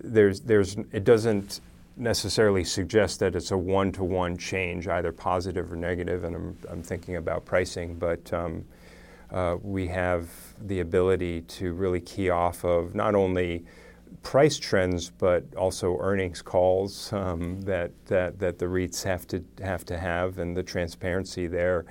there's 0.00 0.40
there's 0.40 0.76
it 0.92 1.04
doesn't 1.04 1.60
necessarily 1.98 2.64
suggest 2.64 3.20
that 3.20 3.34
it's 3.34 3.50
a 3.50 3.58
one-to-one 3.58 4.36
change, 4.36 4.86
either 4.86 5.12
positive 5.12 5.72
or 5.72 5.76
negative. 5.76 6.24
And 6.24 6.36
I'm, 6.36 6.58
I'm 6.70 6.82
thinking 6.82 7.16
about 7.16 7.44
pricing, 7.44 7.98
but 7.98 8.32
um, 8.32 8.64
uh, 9.30 9.56
we 9.62 9.88
have 9.88 10.28
the 10.60 10.80
ability 10.80 11.42
to 11.42 11.72
really 11.72 12.00
key 12.00 12.30
off 12.30 12.64
of 12.64 12.94
not 12.94 13.14
only 13.14 13.64
price 14.22 14.58
trends, 14.58 15.10
but 15.10 15.44
also 15.54 15.98
earnings 16.00 16.40
calls 16.40 17.12
um, 17.12 17.60
that, 17.62 17.90
that 18.06 18.38
that 18.38 18.58
the 18.58 18.64
REITs 18.64 19.02
have 19.02 19.26
to 19.26 19.44
have 19.62 19.84
to 19.84 19.98
have, 19.98 20.38
and 20.38 20.56
the 20.56 20.62
transparency 20.62 21.46
there. 21.46 21.84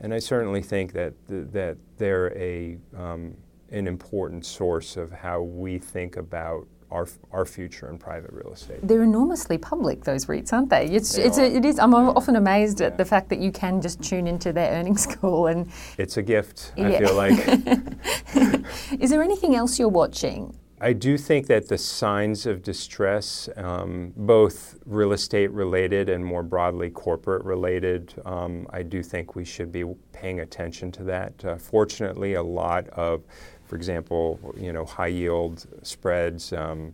And 0.00 0.12
I 0.12 0.18
certainly 0.18 0.62
think 0.62 0.92
that 0.94 1.14
th- 1.28 1.46
that 1.52 1.76
they're 1.96 2.36
a 2.36 2.78
um, 2.96 3.36
an 3.70 3.86
important 3.86 4.44
source 4.44 4.96
of 4.96 5.12
how 5.12 5.42
we 5.42 5.78
think 5.78 6.16
about 6.16 6.66
our, 6.90 7.06
our 7.32 7.44
future 7.44 7.88
in 7.88 7.98
private 7.98 8.32
real 8.32 8.52
estate. 8.52 8.78
They're 8.82 9.02
enormously 9.02 9.58
public, 9.58 10.04
those 10.04 10.26
REITs, 10.26 10.52
aren't 10.52 10.70
they? 10.70 10.86
It's, 10.86 11.14
they 11.14 11.24
it's 11.24 11.38
a, 11.38 11.44
it 11.44 11.64
is. 11.64 11.78
I'm 11.78 11.90
they 11.92 11.96
often 11.98 12.36
amazed 12.36 12.80
yeah. 12.80 12.88
at 12.88 12.98
the 12.98 13.04
fact 13.04 13.28
that 13.30 13.38
you 13.38 13.52
can 13.52 13.80
just 13.80 14.02
tune 14.02 14.26
into 14.26 14.52
their 14.52 14.72
earnings 14.72 15.06
call 15.06 15.46
and. 15.46 15.70
It's 15.98 16.16
a 16.16 16.22
gift. 16.22 16.72
Yeah. 16.76 16.88
I 16.88 16.98
feel 16.98 17.14
like. 17.14 18.62
is 19.00 19.10
there 19.10 19.22
anything 19.22 19.54
else 19.54 19.78
you're 19.78 19.88
watching? 19.88 20.56
I 20.82 20.94
do 20.94 21.18
think 21.18 21.46
that 21.48 21.68
the 21.68 21.76
signs 21.76 22.46
of 22.46 22.62
distress, 22.62 23.50
um, 23.56 24.14
both 24.16 24.78
real 24.86 25.12
estate 25.12 25.50
related 25.50 26.08
and 26.08 26.24
more 26.24 26.42
broadly 26.42 26.88
corporate 26.88 27.44
related, 27.44 28.14
um, 28.24 28.66
I 28.70 28.82
do 28.82 29.02
think 29.02 29.36
we 29.36 29.44
should 29.44 29.70
be 29.70 29.84
paying 30.12 30.40
attention 30.40 30.90
to 30.92 31.04
that. 31.04 31.44
Uh, 31.44 31.56
fortunately, 31.56 32.32
a 32.32 32.42
lot 32.42 32.88
of, 32.88 33.24
for 33.70 33.76
example, 33.76 34.40
you 34.56 34.72
know, 34.72 34.84
high 34.84 35.06
yield 35.06 35.64
spreads. 35.82 36.52
Um, 36.52 36.92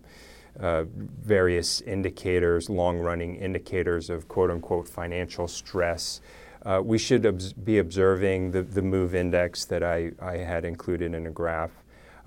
uh, 0.58 0.84
various 1.22 1.82
indicators, 1.82 2.70
long 2.70 2.98
running 2.98 3.36
indicators 3.36 4.08
of 4.08 4.26
quote 4.26 4.50
unquote 4.50 4.88
financial 4.88 5.46
stress. 5.46 6.22
Uh, 6.64 6.80
we 6.82 6.96
should 6.96 7.26
obs- 7.26 7.52
be 7.52 7.76
observing 7.76 8.52
the, 8.52 8.62
the 8.62 8.80
MOVE 8.80 9.14
index 9.14 9.66
that 9.66 9.82
I, 9.82 10.12
I 10.18 10.38
had 10.38 10.64
included 10.64 11.14
in 11.14 11.26
a 11.26 11.30
graph. 11.30 11.72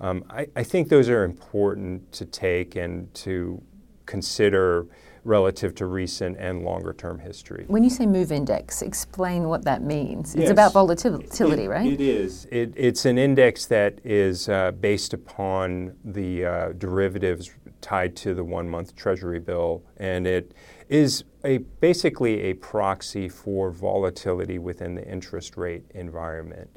Um, 0.00 0.24
I, 0.30 0.46
I, 0.54 0.62
think 0.62 0.90
those 0.90 1.08
are 1.08 1.24
important 1.24 2.12
to 2.12 2.24
take 2.24 2.76
and 2.76 3.12
to 3.14 3.60
consider 4.06 4.86
relative 5.24 5.74
to 5.76 5.86
recent 5.86 6.36
and 6.38 6.62
longer 6.64 6.92
term 6.92 7.18
history. 7.18 7.64
When 7.68 7.84
you 7.84 7.90
say 7.90 8.06
move 8.06 8.32
index, 8.32 8.82
explain 8.82 9.48
what 9.48 9.64
that 9.64 9.82
means. 9.82 10.34
Yes. 10.34 10.42
It's 10.42 10.50
about 10.50 10.72
volatility, 10.72 11.64
it, 11.64 11.68
right? 11.68 11.92
It 11.92 12.00
is. 12.00 12.46
It, 12.50 12.72
it's 12.76 13.04
an 13.04 13.18
index 13.18 13.66
that 13.66 13.98
is 14.04 14.48
uh, 14.48 14.72
based 14.72 15.12
upon 15.12 15.94
the 16.04 16.44
uh, 16.44 16.72
derivatives 16.72 17.50
tied 17.80 18.14
to 18.16 18.34
the 18.34 18.44
one 18.44 18.68
month 18.68 18.94
Treasury 18.94 19.40
bill, 19.40 19.82
and 19.96 20.26
it 20.26 20.52
is 20.88 21.24
a, 21.44 21.58
basically 21.58 22.42
a 22.42 22.54
proxy 22.54 23.28
for 23.28 23.70
volatility 23.70 24.58
within 24.58 24.94
the 24.94 25.06
interest 25.06 25.56
rate 25.56 25.84
environment. 25.94 26.68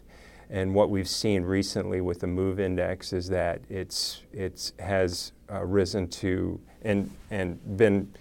And 0.50 0.76
what 0.76 0.90
we've 0.90 1.08
seen 1.08 1.44
recently 1.44 2.00
with 2.02 2.20
the 2.20 2.28
MOVE 2.28 2.60
index 2.60 3.12
is 3.12 3.28
that 3.30 3.62
it's 3.70 4.22
it's 4.32 4.74
has 4.78 5.32
uh, 5.52 5.66
risen 5.66 6.08
to 6.10 6.60
and 6.84 7.10
and 7.32 7.78
been 7.78 8.14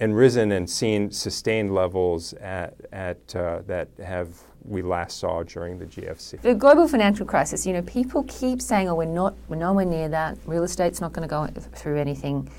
and 0.00 0.16
risen 0.16 0.50
and 0.52 0.68
seen 0.68 1.10
sustained 1.10 1.72
levels 1.74 2.32
at 2.34 2.74
at 2.92 3.36
uh, 3.36 3.60
that 3.66 3.88
have 4.02 4.28
we 4.64 4.82
last 4.82 5.18
saw 5.18 5.42
during 5.42 5.78
the 5.78 5.86
GFC. 5.86 6.40
The 6.42 6.54
global 6.54 6.86
financial 6.86 7.24
crisis. 7.24 7.66
You 7.66 7.74
know, 7.74 7.82
people 7.82 8.24
keep 8.24 8.60
saying, 8.60 8.88
"Oh, 8.88 8.94
we're 8.94 9.04
not, 9.04 9.34
we're 9.48 9.56
nowhere 9.56 9.84
near 9.84 10.08
that. 10.08 10.38
Real 10.46 10.64
estate's 10.64 11.00
not 11.00 11.12
going 11.12 11.28
to 11.28 11.30
go 11.30 11.46
through 11.72 11.98
anything 11.98 12.50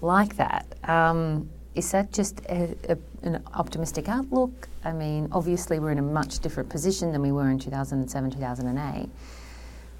like 0.00 0.36
that." 0.36 0.66
Um, 0.88 1.48
is 1.74 1.92
that 1.92 2.12
just 2.12 2.40
a, 2.48 2.74
a, 2.88 2.98
an 3.22 3.42
optimistic 3.54 4.08
outlook? 4.08 4.68
I 4.84 4.92
mean, 4.92 5.28
obviously, 5.30 5.78
we're 5.78 5.92
in 5.92 5.98
a 5.98 6.02
much 6.02 6.40
different 6.40 6.68
position 6.68 7.12
than 7.12 7.22
we 7.22 7.30
were 7.30 7.50
in 7.50 7.58
2007, 7.58 8.30
2008. 8.32 9.08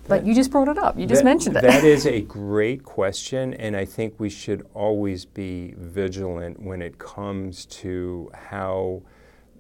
But 0.09 0.21
that, 0.21 0.27
you 0.27 0.35
just 0.35 0.51
brought 0.51 0.69
it 0.69 0.79
up. 0.79 0.99
You 0.99 1.07
just 1.07 1.21
that, 1.21 1.25
mentioned 1.25 1.57
it. 1.57 1.63
That 1.63 1.85
is 1.85 2.07
a 2.07 2.23
great 2.23 2.83
question, 2.83 3.55
and 3.55 3.77
I 3.77 3.85
think 3.85 4.15
we 4.19 4.31
should 4.31 4.67
always 4.75 5.25
be 5.25 5.75
vigilant 5.77 6.61
when 6.61 6.81
it 6.81 6.99
comes 6.99 7.67
to 7.67 8.31
how 8.35 9.03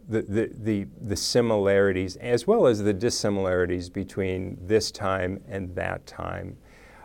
the, 0.08 0.22
the, 0.22 0.50
the, 0.58 0.86
the 1.02 1.16
similarities 1.16 2.16
as 2.16 2.46
well 2.46 2.66
as 2.66 2.82
the 2.82 2.94
dissimilarities 2.94 3.90
between 3.90 4.56
this 4.60 4.90
time 4.90 5.42
and 5.48 5.74
that 5.74 6.06
time. 6.06 6.56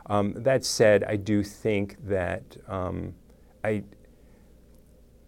Um, 0.08 0.34
that 0.38 0.66
said, 0.66 1.04
I 1.04 1.18
do 1.18 1.44
think 1.44 1.98
that 2.08 2.58
um, 2.68 3.14
I, 3.64 3.84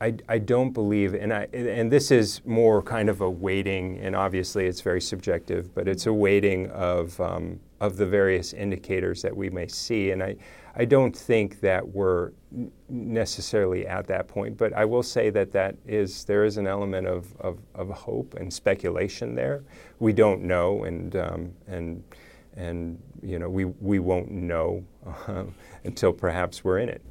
I, 0.02 0.16
I 0.28 0.38
don't 0.38 0.72
believe, 0.72 1.14
and 1.14 1.34
I 1.34 1.48
and 1.54 1.92
this 1.92 2.12
is 2.12 2.42
more 2.46 2.82
kind 2.82 3.10
of 3.10 3.22
a 3.22 3.30
weighting, 3.30 3.98
and 4.00 4.16
obviously 4.16 4.66
it's 4.66 4.82
very 4.82 5.00
subjective, 5.00 5.74
but 5.74 5.88
it's 5.88 6.06
a 6.06 6.14
weighting 6.14 6.70
of 6.72 7.20
um, 7.22 7.60
of 7.86 7.98
the 7.98 8.06
various 8.06 8.54
indicators 8.54 9.22
that 9.22 9.36
we 9.36 9.50
may 9.50 9.68
see, 9.68 10.12
and 10.12 10.22
I 10.24 10.36
I 10.77 10.86
don't 10.86 11.15
think 11.15 11.62
that 11.62 11.88
we're 11.88 12.32
necessarily 12.89 13.88
at 13.88 14.08
that 14.08 14.27
point, 14.27 14.58
but 14.58 14.74
I 14.74 14.84
will 14.84 15.04
say 15.04 15.30
that 15.30 15.51
that 15.54 15.75
is 15.88 16.25
there 16.25 16.44
is 16.44 16.58
an 16.58 16.68
element 16.68 17.08
of, 17.08 17.34
of, 17.39 17.60
of 17.74 17.89
hope 17.89 18.36
and 18.36 18.54
speculation 18.54 19.36
there. 19.36 19.63
We 20.00 20.12
don't 20.12 20.42
know, 20.42 20.84
and 20.84 21.15
um, 21.15 21.54
and 21.68 22.04
and 22.58 23.01
you 23.22 23.39
know 23.39 23.50
we 23.50 23.65
we 23.65 24.00
won't 24.00 24.32
know 24.32 24.84
uh, 25.27 25.46
until 25.86 26.12
perhaps 26.12 26.63
we're 26.63 26.80
in 26.80 26.89
it. 26.89 27.01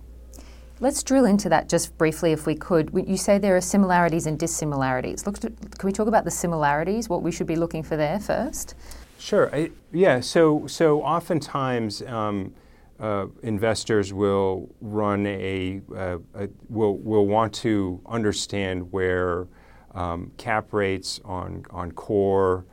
Let's 0.80 1.02
drill 1.02 1.24
into 1.24 1.48
that 1.48 1.68
just 1.68 1.96
briefly, 1.96 2.32
if 2.32 2.46
we 2.46 2.56
could. 2.56 2.90
You 3.06 3.16
say 3.16 3.38
there 3.38 3.56
are 3.56 3.60
similarities 3.60 4.26
and 4.26 4.38
dissimilarities. 4.38 5.24
Look, 5.24 5.40
can 5.40 5.56
we 5.84 5.92
talk 5.92 6.08
about 6.08 6.24
the 6.24 6.30
similarities? 6.30 7.08
What 7.08 7.22
we 7.22 7.30
should 7.32 7.46
be 7.46 7.56
looking 7.56 7.82
for 7.82 7.96
there 7.96 8.18
first? 8.18 8.74
Sure. 9.18 9.54
I, 9.54 9.70
yeah. 9.92 10.20
So, 10.20 10.66
so 10.66 11.02
oftentimes 11.02 12.02
um, 12.02 12.52
uh, 13.00 13.26
investors 13.42 14.12
will 14.12 14.68
run 14.80 15.26
a, 15.26 15.80
uh, 15.94 16.18
a, 16.34 16.48
will 16.68 16.98
will 16.98 17.26
want 17.26 17.54
to 17.54 18.00
understand 18.06 18.92
where 18.92 19.46
um, 19.94 20.32
cap 20.36 20.72
rates 20.72 21.20
on 21.24 21.64
on 21.70 21.92
core 21.92 22.64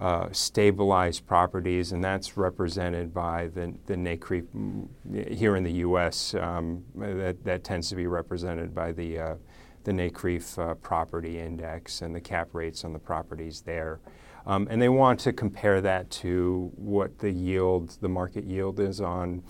uh, 0.00 0.28
stabilized 0.32 1.26
properties, 1.26 1.92
and 1.92 2.02
that's 2.02 2.38
represented 2.38 3.12
by 3.12 3.48
the, 3.48 3.74
the 3.84 3.94
NCREIF 3.94 4.46
mm, 4.56 5.36
here 5.36 5.56
in 5.56 5.62
the 5.62 5.72
U.S. 5.72 6.34
Um, 6.34 6.82
that, 6.96 7.44
that 7.44 7.64
tends 7.64 7.90
to 7.90 7.96
be 7.96 8.06
represented 8.06 8.74
by 8.74 8.92
the, 8.92 9.18
uh, 9.18 9.34
the 9.84 9.92
NCREIF 9.92 10.58
uh, 10.58 10.74
property 10.76 11.38
index 11.38 12.00
and 12.00 12.14
the 12.14 12.20
cap 12.20 12.48
rates 12.54 12.82
on 12.82 12.94
the 12.94 12.98
properties 12.98 13.60
there. 13.60 14.00
Um, 14.46 14.66
and 14.70 14.80
they 14.80 14.88
want 14.88 15.20
to 15.20 15.32
compare 15.32 15.80
that 15.80 16.10
to 16.10 16.70
what 16.76 17.18
the 17.18 17.30
yield, 17.30 17.96
the 18.00 18.08
market 18.08 18.44
yield 18.44 18.80
is 18.80 19.00
on 19.00 19.42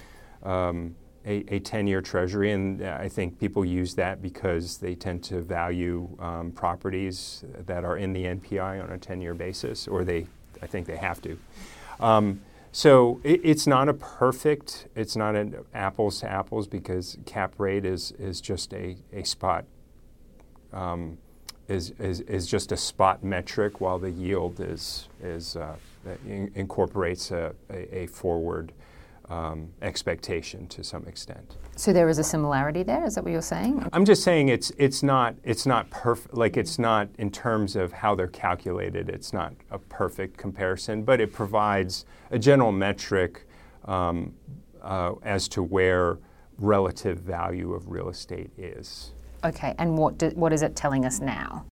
um, 0.43 0.97
a, 1.25 1.61
10 1.61 1.87
year 1.87 2.01
treasury. 2.01 2.53
And 2.53 2.83
I 2.83 3.09
think 3.09 3.39
people 3.39 3.65
use 3.65 3.95
that 3.95 4.21
because 4.21 4.79
they 4.79 4.95
tend 4.95 5.23
to 5.25 5.41
value 5.41 6.09
um, 6.19 6.51
properties 6.53 7.45
that 7.67 7.85
are 7.85 7.97
in 7.97 8.13
the 8.13 8.25
NPI 8.25 8.83
on 8.83 8.91
a 8.91 8.99
10 8.99 9.21
year 9.21 9.35
basis, 9.35 9.87
or 9.87 10.05
they 10.05 10.27
I 10.63 10.67
think 10.67 10.87
they 10.87 10.97
have 10.97 11.21
to. 11.23 11.39
Um, 11.99 12.41
so 12.73 13.21
it, 13.25 13.41
it's 13.43 13.67
not 13.67 13.89
a 13.89 13.95
perfect, 13.95 14.87
it's 14.95 15.17
not 15.17 15.35
an 15.35 15.57
apples 15.75 16.21
to 16.21 16.31
apples 16.31 16.67
because 16.67 17.19
cap 17.27 17.55
rate 17.59 17.85
is, 17.85 18.13
is 18.13 18.41
just 18.41 18.73
a, 18.73 18.97
a 19.13 19.25
spot, 19.25 19.65
um, 20.73 21.19
is, 21.71 21.93
is, 22.01 22.21
is 22.23 22.47
just 22.47 22.73
a 22.73 22.77
spot 22.77 23.23
metric 23.23 23.81
while 23.81 23.99
the 23.99 24.11
yield 24.11 24.61
is, 24.61 25.09
is 25.23 25.57
uh, 25.57 25.77
in, 26.27 26.51
incorporates 26.55 27.31
a, 27.31 27.55
a, 27.71 28.01
a 28.01 28.07
forward 28.07 28.73
um, 29.29 29.69
expectation 29.81 30.67
to 30.67 30.83
some 30.83 31.07
extent. 31.07 31.57
So 31.77 31.93
there 31.93 32.09
is 32.09 32.19
a 32.19 32.25
similarity 32.25 32.83
there. 32.83 33.05
Is 33.05 33.15
that 33.15 33.23
what 33.23 33.33
you're 33.33 33.41
saying? 33.41 33.89
I'm 33.93 34.05
just 34.05 34.25
saying 34.25 34.49
it's 34.49 34.73
it's 34.77 35.05
not 35.05 35.37
it's 35.45 35.67
not 35.67 35.89
perfect. 35.91 36.35
Like 36.35 36.57
it's 36.57 36.81
not 36.81 37.09
in 37.17 37.31
terms 37.31 37.77
of 37.77 37.93
how 37.93 38.17
they're 38.17 38.27
calculated. 38.27 39.09
It's 39.09 39.33
not 39.33 39.55
a 39.71 39.79
perfect 39.79 40.37
comparison, 40.37 41.05
but 41.05 41.21
it 41.21 41.33
provides 41.33 42.07
a 42.33 42.41
general 42.41 42.73
metric 42.73 43.47
um, 43.85 44.35
uh, 44.83 45.13
as 45.23 45.47
to 45.49 45.63
where 45.63 46.19
relative 46.59 47.19
value 47.19 47.73
of 47.73 47.89
real 47.89 48.09
estate 48.09 48.51
is. 48.59 49.13
Okay, 49.45 49.75
and 49.79 49.97
what 49.97 50.19
do, 50.19 50.29
what 50.31 50.53
is 50.53 50.63
it 50.63 50.77
telling 50.77 51.05
us 51.05 51.21
now? 51.21 51.67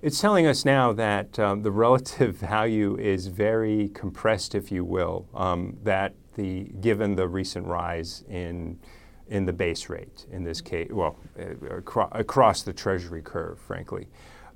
It's 0.00 0.20
telling 0.20 0.46
us 0.46 0.64
now 0.64 0.92
that 0.92 1.38
um, 1.38 1.62
the 1.62 1.72
relative 1.72 2.36
value 2.38 2.96
is 2.96 3.26
very 3.26 3.88
compressed, 3.88 4.54
if 4.54 4.70
you 4.70 4.84
will. 4.84 5.28
Um, 5.34 5.76
that 5.82 6.14
the 6.36 6.70
given 6.80 7.16
the 7.16 7.26
recent 7.26 7.66
rise 7.66 8.24
in 8.28 8.78
in 9.26 9.44
the 9.44 9.52
base 9.52 9.90
rate 9.90 10.24
in 10.30 10.44
this 10.44 10.60
case, 10.60 10.88
well, 10.90 11.18
uh, 11.38 11.76
acro- 11.78 12.08
across 12.12 12.62
the 12.62 12.72
Treasury 12.72 13.20
curve, 13.20 13.58
frankly. 13.58 14.08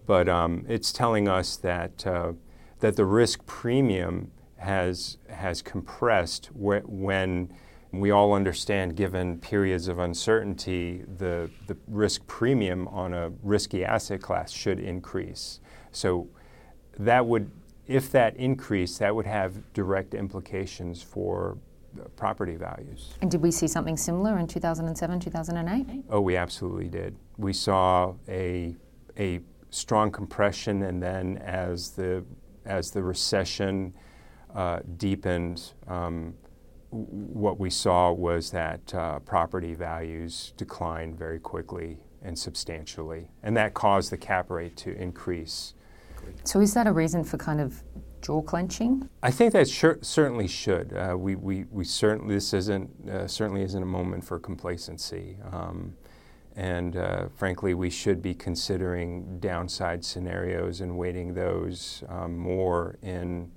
But 0.06 0.28
um, 0.28 0.64
it's 0.68 0.92
telling 0.92 1.28
us 1.28 1.56
that 1.58 2.06
uh, 2.06 2.32
that 2.78 2.96
the 2.96 3.04
risk 3.04 3.44
premium 3.46 4.30
has 4.56 5.18
has 5.28 5.60
compressed 5.60 6.46
wh- 6.46 6.88
when 6.88 7.52
we 7.92 8.10
all 8.10 8.32
understand, 8.32 8.96
given 8.96 9.38
periods 9.38 9.86
of 9.86 9.98
uncertainty, 9.98 11.04
the, 11.18 11.50
the 11.66 11.76
risk 11.86 12.26
premium 12.26 12.88
on 12.88 13.12
a 13.12 13.30
risky 13.42 13.84
asset 13.84 14.22
class 14.22 14.50
should 14.50 14.80
increase. 14.80 15.60
So 15.90 16.28
that 16.98 17.26
would, 17.26 17.50
if 17.86 18.10
that 18.12 18.34
increased, 18.36 18.98
that 19.00 19.14
would 19.14 19.26
have 19.26 19.72
direct 19.74 20.14
implications 20.14 21.02
for 21.02 21.58
property 22.16 22.56
values. 22.56 23.14
And 23.20 23.30
did 23.30 23.42
we 23.42 23.50
see 23.50 23.66
something 23.66 23.98
similar 23.98 24.38
in 24.38 24.46
2007, 24.46 25.20
2008? 25.20 26.04
Oh, 26.08 26.22
we 26.22 26.36
absolutely 26.36 26.88
did. 26.88 27.14
We 27.36 27.52
saw 27.52 28.14
a, 28.26 28.74
a 29.18 29.40
strong 29.68 30.10
compression, 30.10 30.82
and 30.84 31.02
then 31.02 31.36
as 31.38 31.90
the, 31.90 32.24
as 32.64 32.90
the 32.90 33.02
recession 33.02 33.92
uh, 34.54 34.80
deepened, 34.96 35.72
um, 35.86 36.34
what 36.92 37.58
we 37.58 37.70
saw 37.70 38.12
was 38.12 38.50
that 38.50 38.94
uh, 38.94 39.18
property 39.20 39.74
values 39.74 40.52
declined 40.56 41.18
very 41.18 41.40
quickly 41.40 41.98
and 42.22 42.38
substantially, 42.38 43.28
and 43.42 43.56
that 43.56 43.74
caused 43.74 44.12
the 44.12 44.16
cap 44.16 44.50
rate 44.50 44.76
to 44.76 44.92
increase. 44.92 45.74
So, 46.44 46.60
is 46.60 46.74
that 46.74 46.86
a 46.86 46.92
reason 46.92 47.24
for 47.24 47.38
kind 47.38 47.60
of 47.60 47.82
jaw 48.20 48.42
clenching? 48.42 49.08
I 49.22 49.30
think 49.30 49.54
that 49.54 49.68
sure, 49.68 49.98
certainly 50.02 50.46
should. 50.46 50.92
Uh, 50.92 51.16
we, 51.16 51.34
we, 51.34 51.64
we 51.70 51.84
certainly 51.84 52.34
this 52.34 52.52
isn't 52.52 53.08
uh, 53.08 53.26
certainly 53.26 53.62
isn't 53.62 53.82
a 53.82 53.86
moment 53.86 54.24
for 54.24 54.38
complacency, 54.38 55.38
um, 55.50 55.94
and 56.54 56.96
uh, 56.96 57.28
frankly, 57.34 57.72
we 57.72 57.88
should 57.88 58.20
be 58.20 58.34
considering 58.34 59.38
downside 59.40 60.04
scenarios 60.04 60.82
and 60.82 60.96
weighting 60.96 61.32
those 61.32 62.04
um, 62.08 62.36
more 62.36 62.98
in 63.02 63.50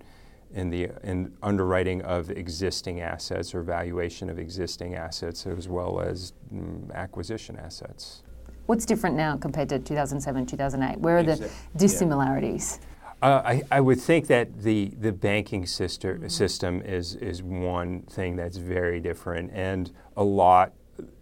in 0.55 0.69
the 0.69 0.89
in 1.03 1.31
underwriting 1.43 2.01
of 2.03 2.31
existing 2.31 3.01
assets 3.01 3.53
or 3.53 3.61
valuation 3.61 4.29
of 4.29 4.39
existing 4.39 4.95
assets 4.95 5.45
as 5.45 5.67
well 5.67 5.99
as 5.99 6.33
mm, 6.53 6.91
acquisition 6.93 7.57
assets. 7.57 8.23
What's 8.65 8.85
different 8.85 9.15
now 9.15 9.37
compared 9.37 9.69
to 9.69 9.79
2007, 9.79 10.45
2008? 10.47 10.99
Where 10.99 11.17
are 11.19 11.23
the 11.23 11.51
dissimilarities? 11.75 12.79
Yeah. 12.81 12.89
Uh, 13.21 13.41
I, 13.45 13.63
I, 13.71 13.81
would 13.81 13.99
think 13.99 14.27
that 14.27 14.61
the, 14.61 14.91
the 14.99 15.11
banking 15.11 15.65
sister, 15.65 16.15
mm-hmm. 16.15 16.27
system 16.27 16.81
is, 16.81 17.15
is 17.15 17.41
one 17.41 18.01
thing 18.03 18.35
that's 18.35 18.57
very 18.57 18.99
different, 18.99 19.51
and 19.53 19.91
a 20.17 20.23
lot, 20.23 20.73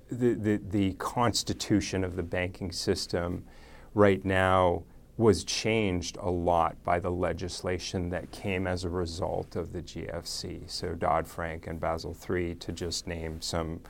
the, 0.10 0.34
the, 0.34 0.60
the 0.70 0.94
constitution 0.94 2.04
of 2.04 2.16
the 2.16 2.24
banking 2.24 2.72
system 2.72 3.46
right 3.94 4.26
now 4.26 4.84
was 5.18 5.44
changed 5.44 6.18
a 6.20 6.30
lot 6.30 6.76
by 6.84 7.00
the 7.00 7.12
legislation 7.12 8.10
that 8.10 8.32
came 8.32 8.66
as 8.66 8.84
a 8.84 8.90
result 8.90 9.56
of 9.56 9.72
the 9.72 9.82
GFC. 9.82 10.70
So 10.70 10.96
Dodd 10.96 11.28
Frank 11.28 11.68
and 11.68 11.80
Basel 11.80 12.18
III, 12.30 12.56
to 12.56 12.72
just 12.72 13.06
name 13.06 13.40
some, 13.40 13.82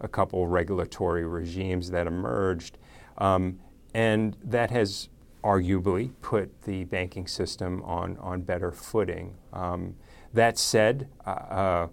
a 0.00 0.06
couple 0.06 0.46
regulatory 0.46 1.26
regimes 1.26 1.90
that 1.90 2.06
emerged. 2.06 2.78
Um, 3.18 3.58
and 3.94 4.36
that 4.44 4.70
has 4.70 5.08
arguably 5.42 6.12
put 6.22 6.62
the 6.62 6.84
banking 6.84 7.26
system 7.26 7.82
on, 7.82 8.16
on 8.18 8.42
better 8.42 8.70
footing. 8.70 9.36
Um, 9.52 9.96
that 10.32 10.56
said, 10.56 11.08
uh, 11.26 11.30
uh, 11.30 11.88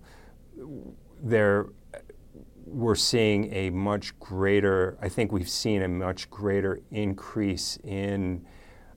there, 1.23 1.67
we're 2.65 2.95
seeing 2.95 3.51
a 3.51 3.71
much 3.71 4.19
greater, 4.19 4.99
I 5.01 5.09
think 5.09 5.31
we've 5.31 5.49
seen 5.49 5.81
a 5.81 5.87
much 5.87 6.29
greater 6.29 6.79
increase 6.91 7.79
in 7.83 8.45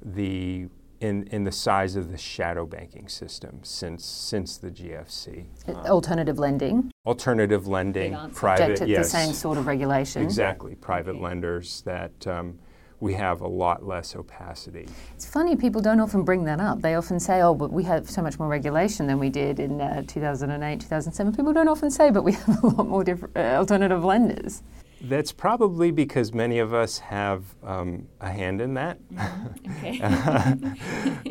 the 0.02 0.68
in, 1.00 1.26
in 1.28 1.44
the 1.44 1.52
size 1.52 1.96
of 1.96 2.10
the 2.10 2.18
shadow 2.18 2.66
banking 2.66 3.08
system 3.08 3.60
since 3.62 4.04
since 4.04 4.58
the 4.58 4.70
GFC. 4.70 5.46
Um, 5.68 5.76
alternative 5.86 6.38
lending. 6.38 6.92
Alternative 7.06 7.66
lending, 7.66 8.16
private, 8.34 8.76
to 8.76 8.88
yes, 8.88 9.06
the 9.06 9.18
same 9.18 9.32
sort 9.32 9.56
of 9.56 9.66
regulation. 9.66 10.22
Exactly, 10.22 10.74
private 10.74 11.12
okay. 11.12 11.20
lenders 11.20 11.82
that 11.82 12.26
um, 12.26 12.58
we 13.00 13.14
have 13.14 13.40
a 13.40 13.48
lot 13.48 13.86
less 13.86 14.14
opacity. 14.14 14.86
It's 15.14 15.24
funny, 15.24 15.56
people 15.56 15.80
don't 15.80 16.00
often 16.00 16.22
bring 16.22 16.44
that 16.44 16.60
up. 16.60 16.82
They 16.82 16.94
often 16.94 17.18
say, 17.18 17.40
oh, 17.40 17.54
but 17.54 17.72
we 17.72 17.82
have 17.84 18.08
so 18.08 18.20
much 18.20 18.38
more 18.38 18.48
regulation 18.48 19.06
than 19.06 19.18
we 19.18 19.30
did 19.30 19.58
in 19.58 19.80
uh, 19.80 20.02
2008, 20.06 20.80
2007. 20.80 21.34
People 21.34 21.54
don't 21.54 21.68
often 21.68 21.90
say, 21.90 22.10
but 22.10 22.24
we 22.24 22.32
have 22.32 22.62
a 22.62 22.66
lot 22.66 22.86
more 22.86 23.02
different, 23.02 23.34
uh, 23.36 23.56
alternative 23.56 24.04
lenders. 24.04 24.62
That's 25.02 25.32
probably 25.32 25.90
because 25.90 26.34
many 26.34 26.58
of 26.58 26.74
us 26.74 26.98
have 26.98 27.42
um, 27.62 28.06
a 28.20 28.30
hand 28.30 28.60
in 28.60 28.74
that. 28.74 28.98
Mm-hmm. 29.12 30.74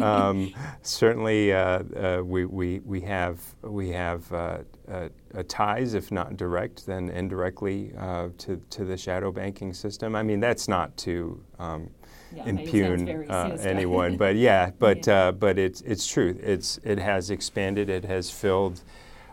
um, 0.10 0.52
certainly, 0.82 1.54
uh, 1.54 1.84
uh, 1.96 2.22
we, 2.24 2.46
we, 2.46 2.80
we 2.80 3.02
have, 3.02 3.40
we 3.62 3.90
have 3.90 4.32
uh, 4.34 4.60
uh, 4.92 5.10
ties, 5.48 5.94
if 5.94 6.12
not 6.12 6.36
direct, 6.36 6.88
then 6.88 7.10
indirectly 7.10 7.94
uh, 7.98 8.30
to, 8.40 8.60
to 8.72 8.86
the 8.86 8.98
shadow 8.98 9.32
banking 9.32 9.74
system. 9.74 10.16
I 10.16 10.24
mean, 10.24 10.40
that's 10.40 10.68
not 10.68 10.96
to 10.98 11.40
um, 11.60 11.90
Yeah, 12.34 12.44
I 12.46 12.52
know, 12.52 12.62
it 12.62 12.68
sounds 12.68 13.02
impugn 13.02 13.30
uh, 13.30 13.58
anyone, 13.62 14.18
but 14.18 14.36
yeah, 14.36 14.72
but 14.80 15.06
Yeah. 15.06 15.28
uh, 15.28 15.32
but 15.32 15.60
it's 15.60 15.82
it's 15.82 16.08
true. 16.08 16.38
It's 16.42 16.80
it 16.84 16.98
has 17.00 17.30
expanded. 17.30 17.90
It 17.90 18.06
has 18.06 18.32
filled 18.32 18.82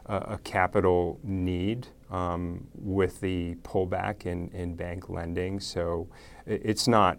uh, 0.06 0.20
a 0.28 0.38
capital 0.38 1.18
need 1.22 1.88
um, 2.10 2.66
with 2.74 3.20
the 3.20 3.54
pullback 3.62 4.26
in, 4.26 4.48
in 4.50 4.74
bank 4.76 5.08
lending. 5.08 5.60
So 5.60 6.08
i- 6.46 6.50
it's 6.62 6.86
not. 6.88 7.18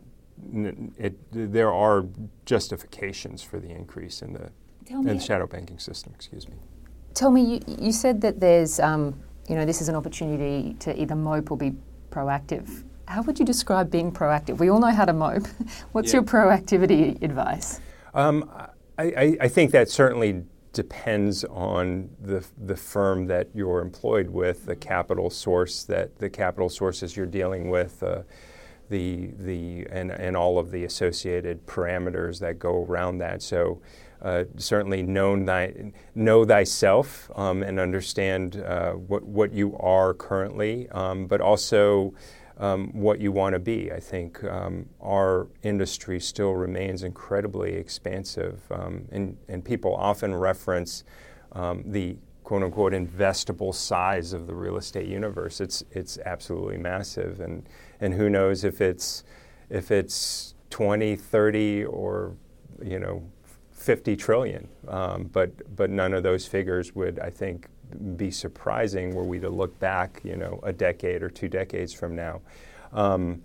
It, 1.00 1.16
there 1.32 1.74
are 1.74 2.06
justifications 2.46 3.42
for 3.44 3.60
the 3.60 3.70
increase 3.70 4.22
in 4.22 4.34
the 4.34 4.52
Tell 4.86 5.00
in 5.00 5.18
the 5.18 5.20
shadow 5.20 5.48
banking 5.48 5.80
system. 5.80 6.14
Excuse 6.16 6.48
me. 6.48 6.56
tell 7.14 7.32
me, 7.32 7.42
you, 7.68 7.76
you 7.88 7.92
said 7.92 8.22
that 8.22 8.40
there's, 8.40 8.80
um, 8.80 9.20
you 9.50 9.56
know, 9.56 9.66
this 9.66 9.82
is 9.82 9.90
an 9.90 9.96
opportunity 9.96 10.76
to 10.80 10.98
either 11.02 11.16
mope 11.16 11.52
or 11.52 11.58
be 11.58 11.74
proactive. 12.12 12.84
How 13.08 13.22
would 13.24 13.40
you 13.40 13.46
describe 13.46 13.90
being 13.90 14.12
proactive? 14.12 14.60
We 14.60 14.70
all 14.70 14.80
know 14.80 14.92
how 14.92 15.06
to 15.06 15.14
mope. 15.14 15.48
What's 15.92 16.10
Yeah. 16.14 16.18
your 16.20 16.24
proactivity 16.24 17.22
advice? 17.24 17.80
Um, 18.14 18.50
I, 18.98 19.04
I, 19.06 19.38
I 19.42 19.48
think 19.48 19.72
that 19.72 19.90
certainly 19.90 20.44
depends 20.74 21.44
on 21.46 22.10
the, 22.22 22.46
the 22.58 22.76
firm 22.76 23.28
that 23.28 23.48
you're 23.54 23.82
employed 23.82 24.30
with, 24.30 24.66
the 24.66 24.76
capital 24.76 25.30
source 25.30 25.84
that 25.86 26.18
the 26.20 26.30
capital 26.30 26.70
sources 26.70 27.16
you're 27.16 27.26
dealing 27.26 27.70
with, 27.70 28.04
uh, 28.04 28.22
the 28.90 29.32
the 29.40 29.86
and, 29.92 30.12
and 30.12 30.38
all 30.38 30.58
of 30.58 30.72
the 30.72 30.84
associated 30.86 31.66
parameters 31.66 32.40
that 32.40 32.60
go 32.60 32.84
around 32.84 33.20
that. 33.20 33.42
So. 33.42 33.82
Uh, 34.20 34.46
certainly 34.58 35.04
know, 35.04 35.46
thy, 35.46 35.92
know 36.16 36.44
thyself 36.44 37.30
um, 37.36 37.62
and 37.62 37.80
understand 37.80 38.56
uh, 38.66 38.94
what, 38.94 39.22
what 39.22 39.54
you 39.54 39.78
are 39.78 40.16
currently, 40.16 40.90
um, 40.90 41.28
but 41.28 41.40
also 41.40 42.12
um, 42.60 42.90
what 42.94 43.20
you 43.20 43.32
want 43.32 43.54
to 43.54 43.60
be. 43.60 43.92
I 43.92 44.00
think 44.00 44.44
um, 44.44 44.88
our 45.02 45.48
industry 45.64 46.20
still 46.20 46.54
remains 46.54 47.04
incredibly 47.04 47.74
expansive, 47.74 48.62
um, 48.72 49.08
and, 49.12 49.38
and 49.48 49.64
people 49.64 49.96
often 49.96 50.34
reference 50.34 51.04
um, 51.52 51.84
the 51.86 52.18
quote 52.44 52.64
unquote 52.64 52.94
investable 52.94 53.74
size 53.74 54.34
of 54.34 54.48
the 54.48 54.56
real 54.56 54.78
estate 54.78 55.08
universe. 55.08 55.62
It's, 55.62 55.84
it's 55.92 56.18
absolutely 56.20 56.78
massive, 56.78 57.40
and, 57.40 57.68
and 58.00 58.14
who 58.14 58.30
knows 58.30 58.64
if 58.64 58.82
it's, 58.82 59.24
if 59.70 59.92
it's 59.92 60.56
20, 60.70 61.16
30, 61.16 61.86
or 61.86 62.36
you 62.84 63.00
know, 63.00 63.24
50 63.72 64.16
trillion. 64.16 64.68
Um, 64.88 65.30
but, 65.32 65.76
but 65.76 65.90
none 65.90 66.14
of 66.14 66.24
those 66.24 66.46
figures 66.46 66.96
would, 66.96 67.20
I 67.20 67.30
think, 67.30 67.68
be 68.16 68.32
surprising 68.32 69.14
were 69.16 69.24
we 69.24 69.40
to 69.40 69.50
look 69.50 69.78
back, 69.80 70.22
you 70.24 70.36
know, 70.36 70.60
a 70.64 70.74
decade 70.74 71.24
or 71.24 71.30
two 71.30 71.48
decades 71.48 71.94
from 71.94 72.16
now. 72.16 72.42
Um, 72.94 73.42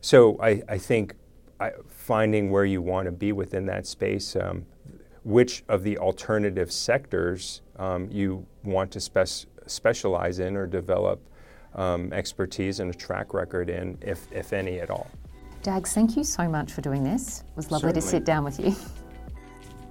so 0.00 0.36
I, 0.40 0.62
I 0.68 0.78
think 0.78 1.14
I, 1.60 1.72
finding 1.88 2.50
where 2.50 2.64
you 2.64 2.82
want 2.82 3.06
to 3.06 3.12
be 3.12 3.32
within 3.32 3.66
that 3.66 3.86
space, 3.86 4.36
um, 4.36 4.66
which 5.24 5.64
of 5.68 5.84
the 5.84 5.98
alternative 5.98 6.72
sectors 6.72 7.62
um, 7.76 8.08
you 8.10 8.46
want 8.64 8.90
to 8.92 9.00
spec- 9.00 9.46
specialize 9.66 10.40
in 10.40 10.56
or 10.56 10.66
develop 10.66 11.20
um, 11.74 12.12
expertise 12.12 12.80
and 12.80 12.92
a 12.92 12.96
track 12.96 13.32
record 13.32 13.70
in, 13.70 13.96
if, 14.00 14.30
if 14.32 14.52
any 14.52 14.80
at 14.80 14.90
all. 14.90 15.08
Dags, 15.62 15.92
thank 15.92 16.16
you 16.16 16.24
so 16.24 16.48
much 16.48 16.72
for 16.72 16.80
doing 16.80 17.04
this. 17.04 17.44
It 17.48 17.56
was 17.56 17.70
lovely 17.70 17.92
to 17.92 18.00
sit 18.00 18.24
down 18.24 18.42
with 18.42 18.58
you. 18.58 18.74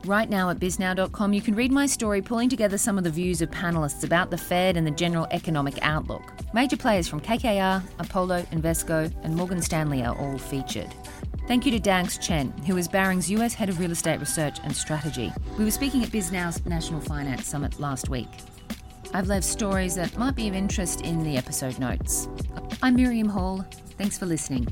Right 0.06 0.30
now 0.30 0.50
at 0.50 0.60
bisnow.com, 0.60 1.32
you 1.34 1.42
can 1.42 1.54
read 1.54 1.72
my 1.72 1.86
story 1.86 2.24
pulling 2.24 2.50
together 2.50 2.78
some 2.78 2.98
of 2.98 3.04
the 3.04 3.12
views 3.12 3.42
of 3.42 3.52
panelists 3.52 4.04
about 4.04 4.32
the 4.32 4.38
Fed 4.38 4.76
and 4.76 4.86
the 4.86 4.92
general 4.92 5.28
economic 5.30 5.78
outlook. 5.84 6.24
Major 6.56 6.76
players 6.76 7.08
from 7.08 7.22
KKR, 7.22 7.84
Apollo, 8.00 8.42
Invesco, 8.52 9.14
and 9.24 9.36
Morgan 9.36 9.62
Stanley 9.62 10.04
are 10.04 10.18
all 10.18 10.40
featured. 10.40 10.92
Thank 11.48 11.66
you 11.68 11.72
to 11.74 11.80
Dags 11.80 12.18
Chen, 12.18 12.52
who 12.66 12.78
is 12.78 12.88
Baring's 12.88 13.30
US 13.30 13.54
Head 13.54 13.70
of 13.70 13.80
Real 13.80 13.92
Estate 13.92 14.20
Research 14.20 14.58
and 14.64 14.76
Strategy. 14.76 15.32
We 15.60 15.66
were 15.66 15.72
speaking 15.72 16.04
at 16.04 16.12
Bisnow's 16.12 16.66
National 16.66 17.00
Finance 17.02 17.46
Summit 17.46 17.80
last 17.80 18.10
week. 18.10 18.30
I've 19.14 19.28
left 19.28 19.46
stories 19.46 19.94
that 19.96 20.18
might 20.18 20.36
be 20.36 20.48
of 20.48 20.56
interest 20.56 21.02
in 21.02 21.24
the 21.24 21.38
episode 21.38 21.78
notes. 21.78 22.28
I'm 22.82 22.96
Miriam 22.96 23.30
Hall. 23.30 23.66
Thanks 23.98 24.18
for 24.18 24.26
listening. 24.26 24.68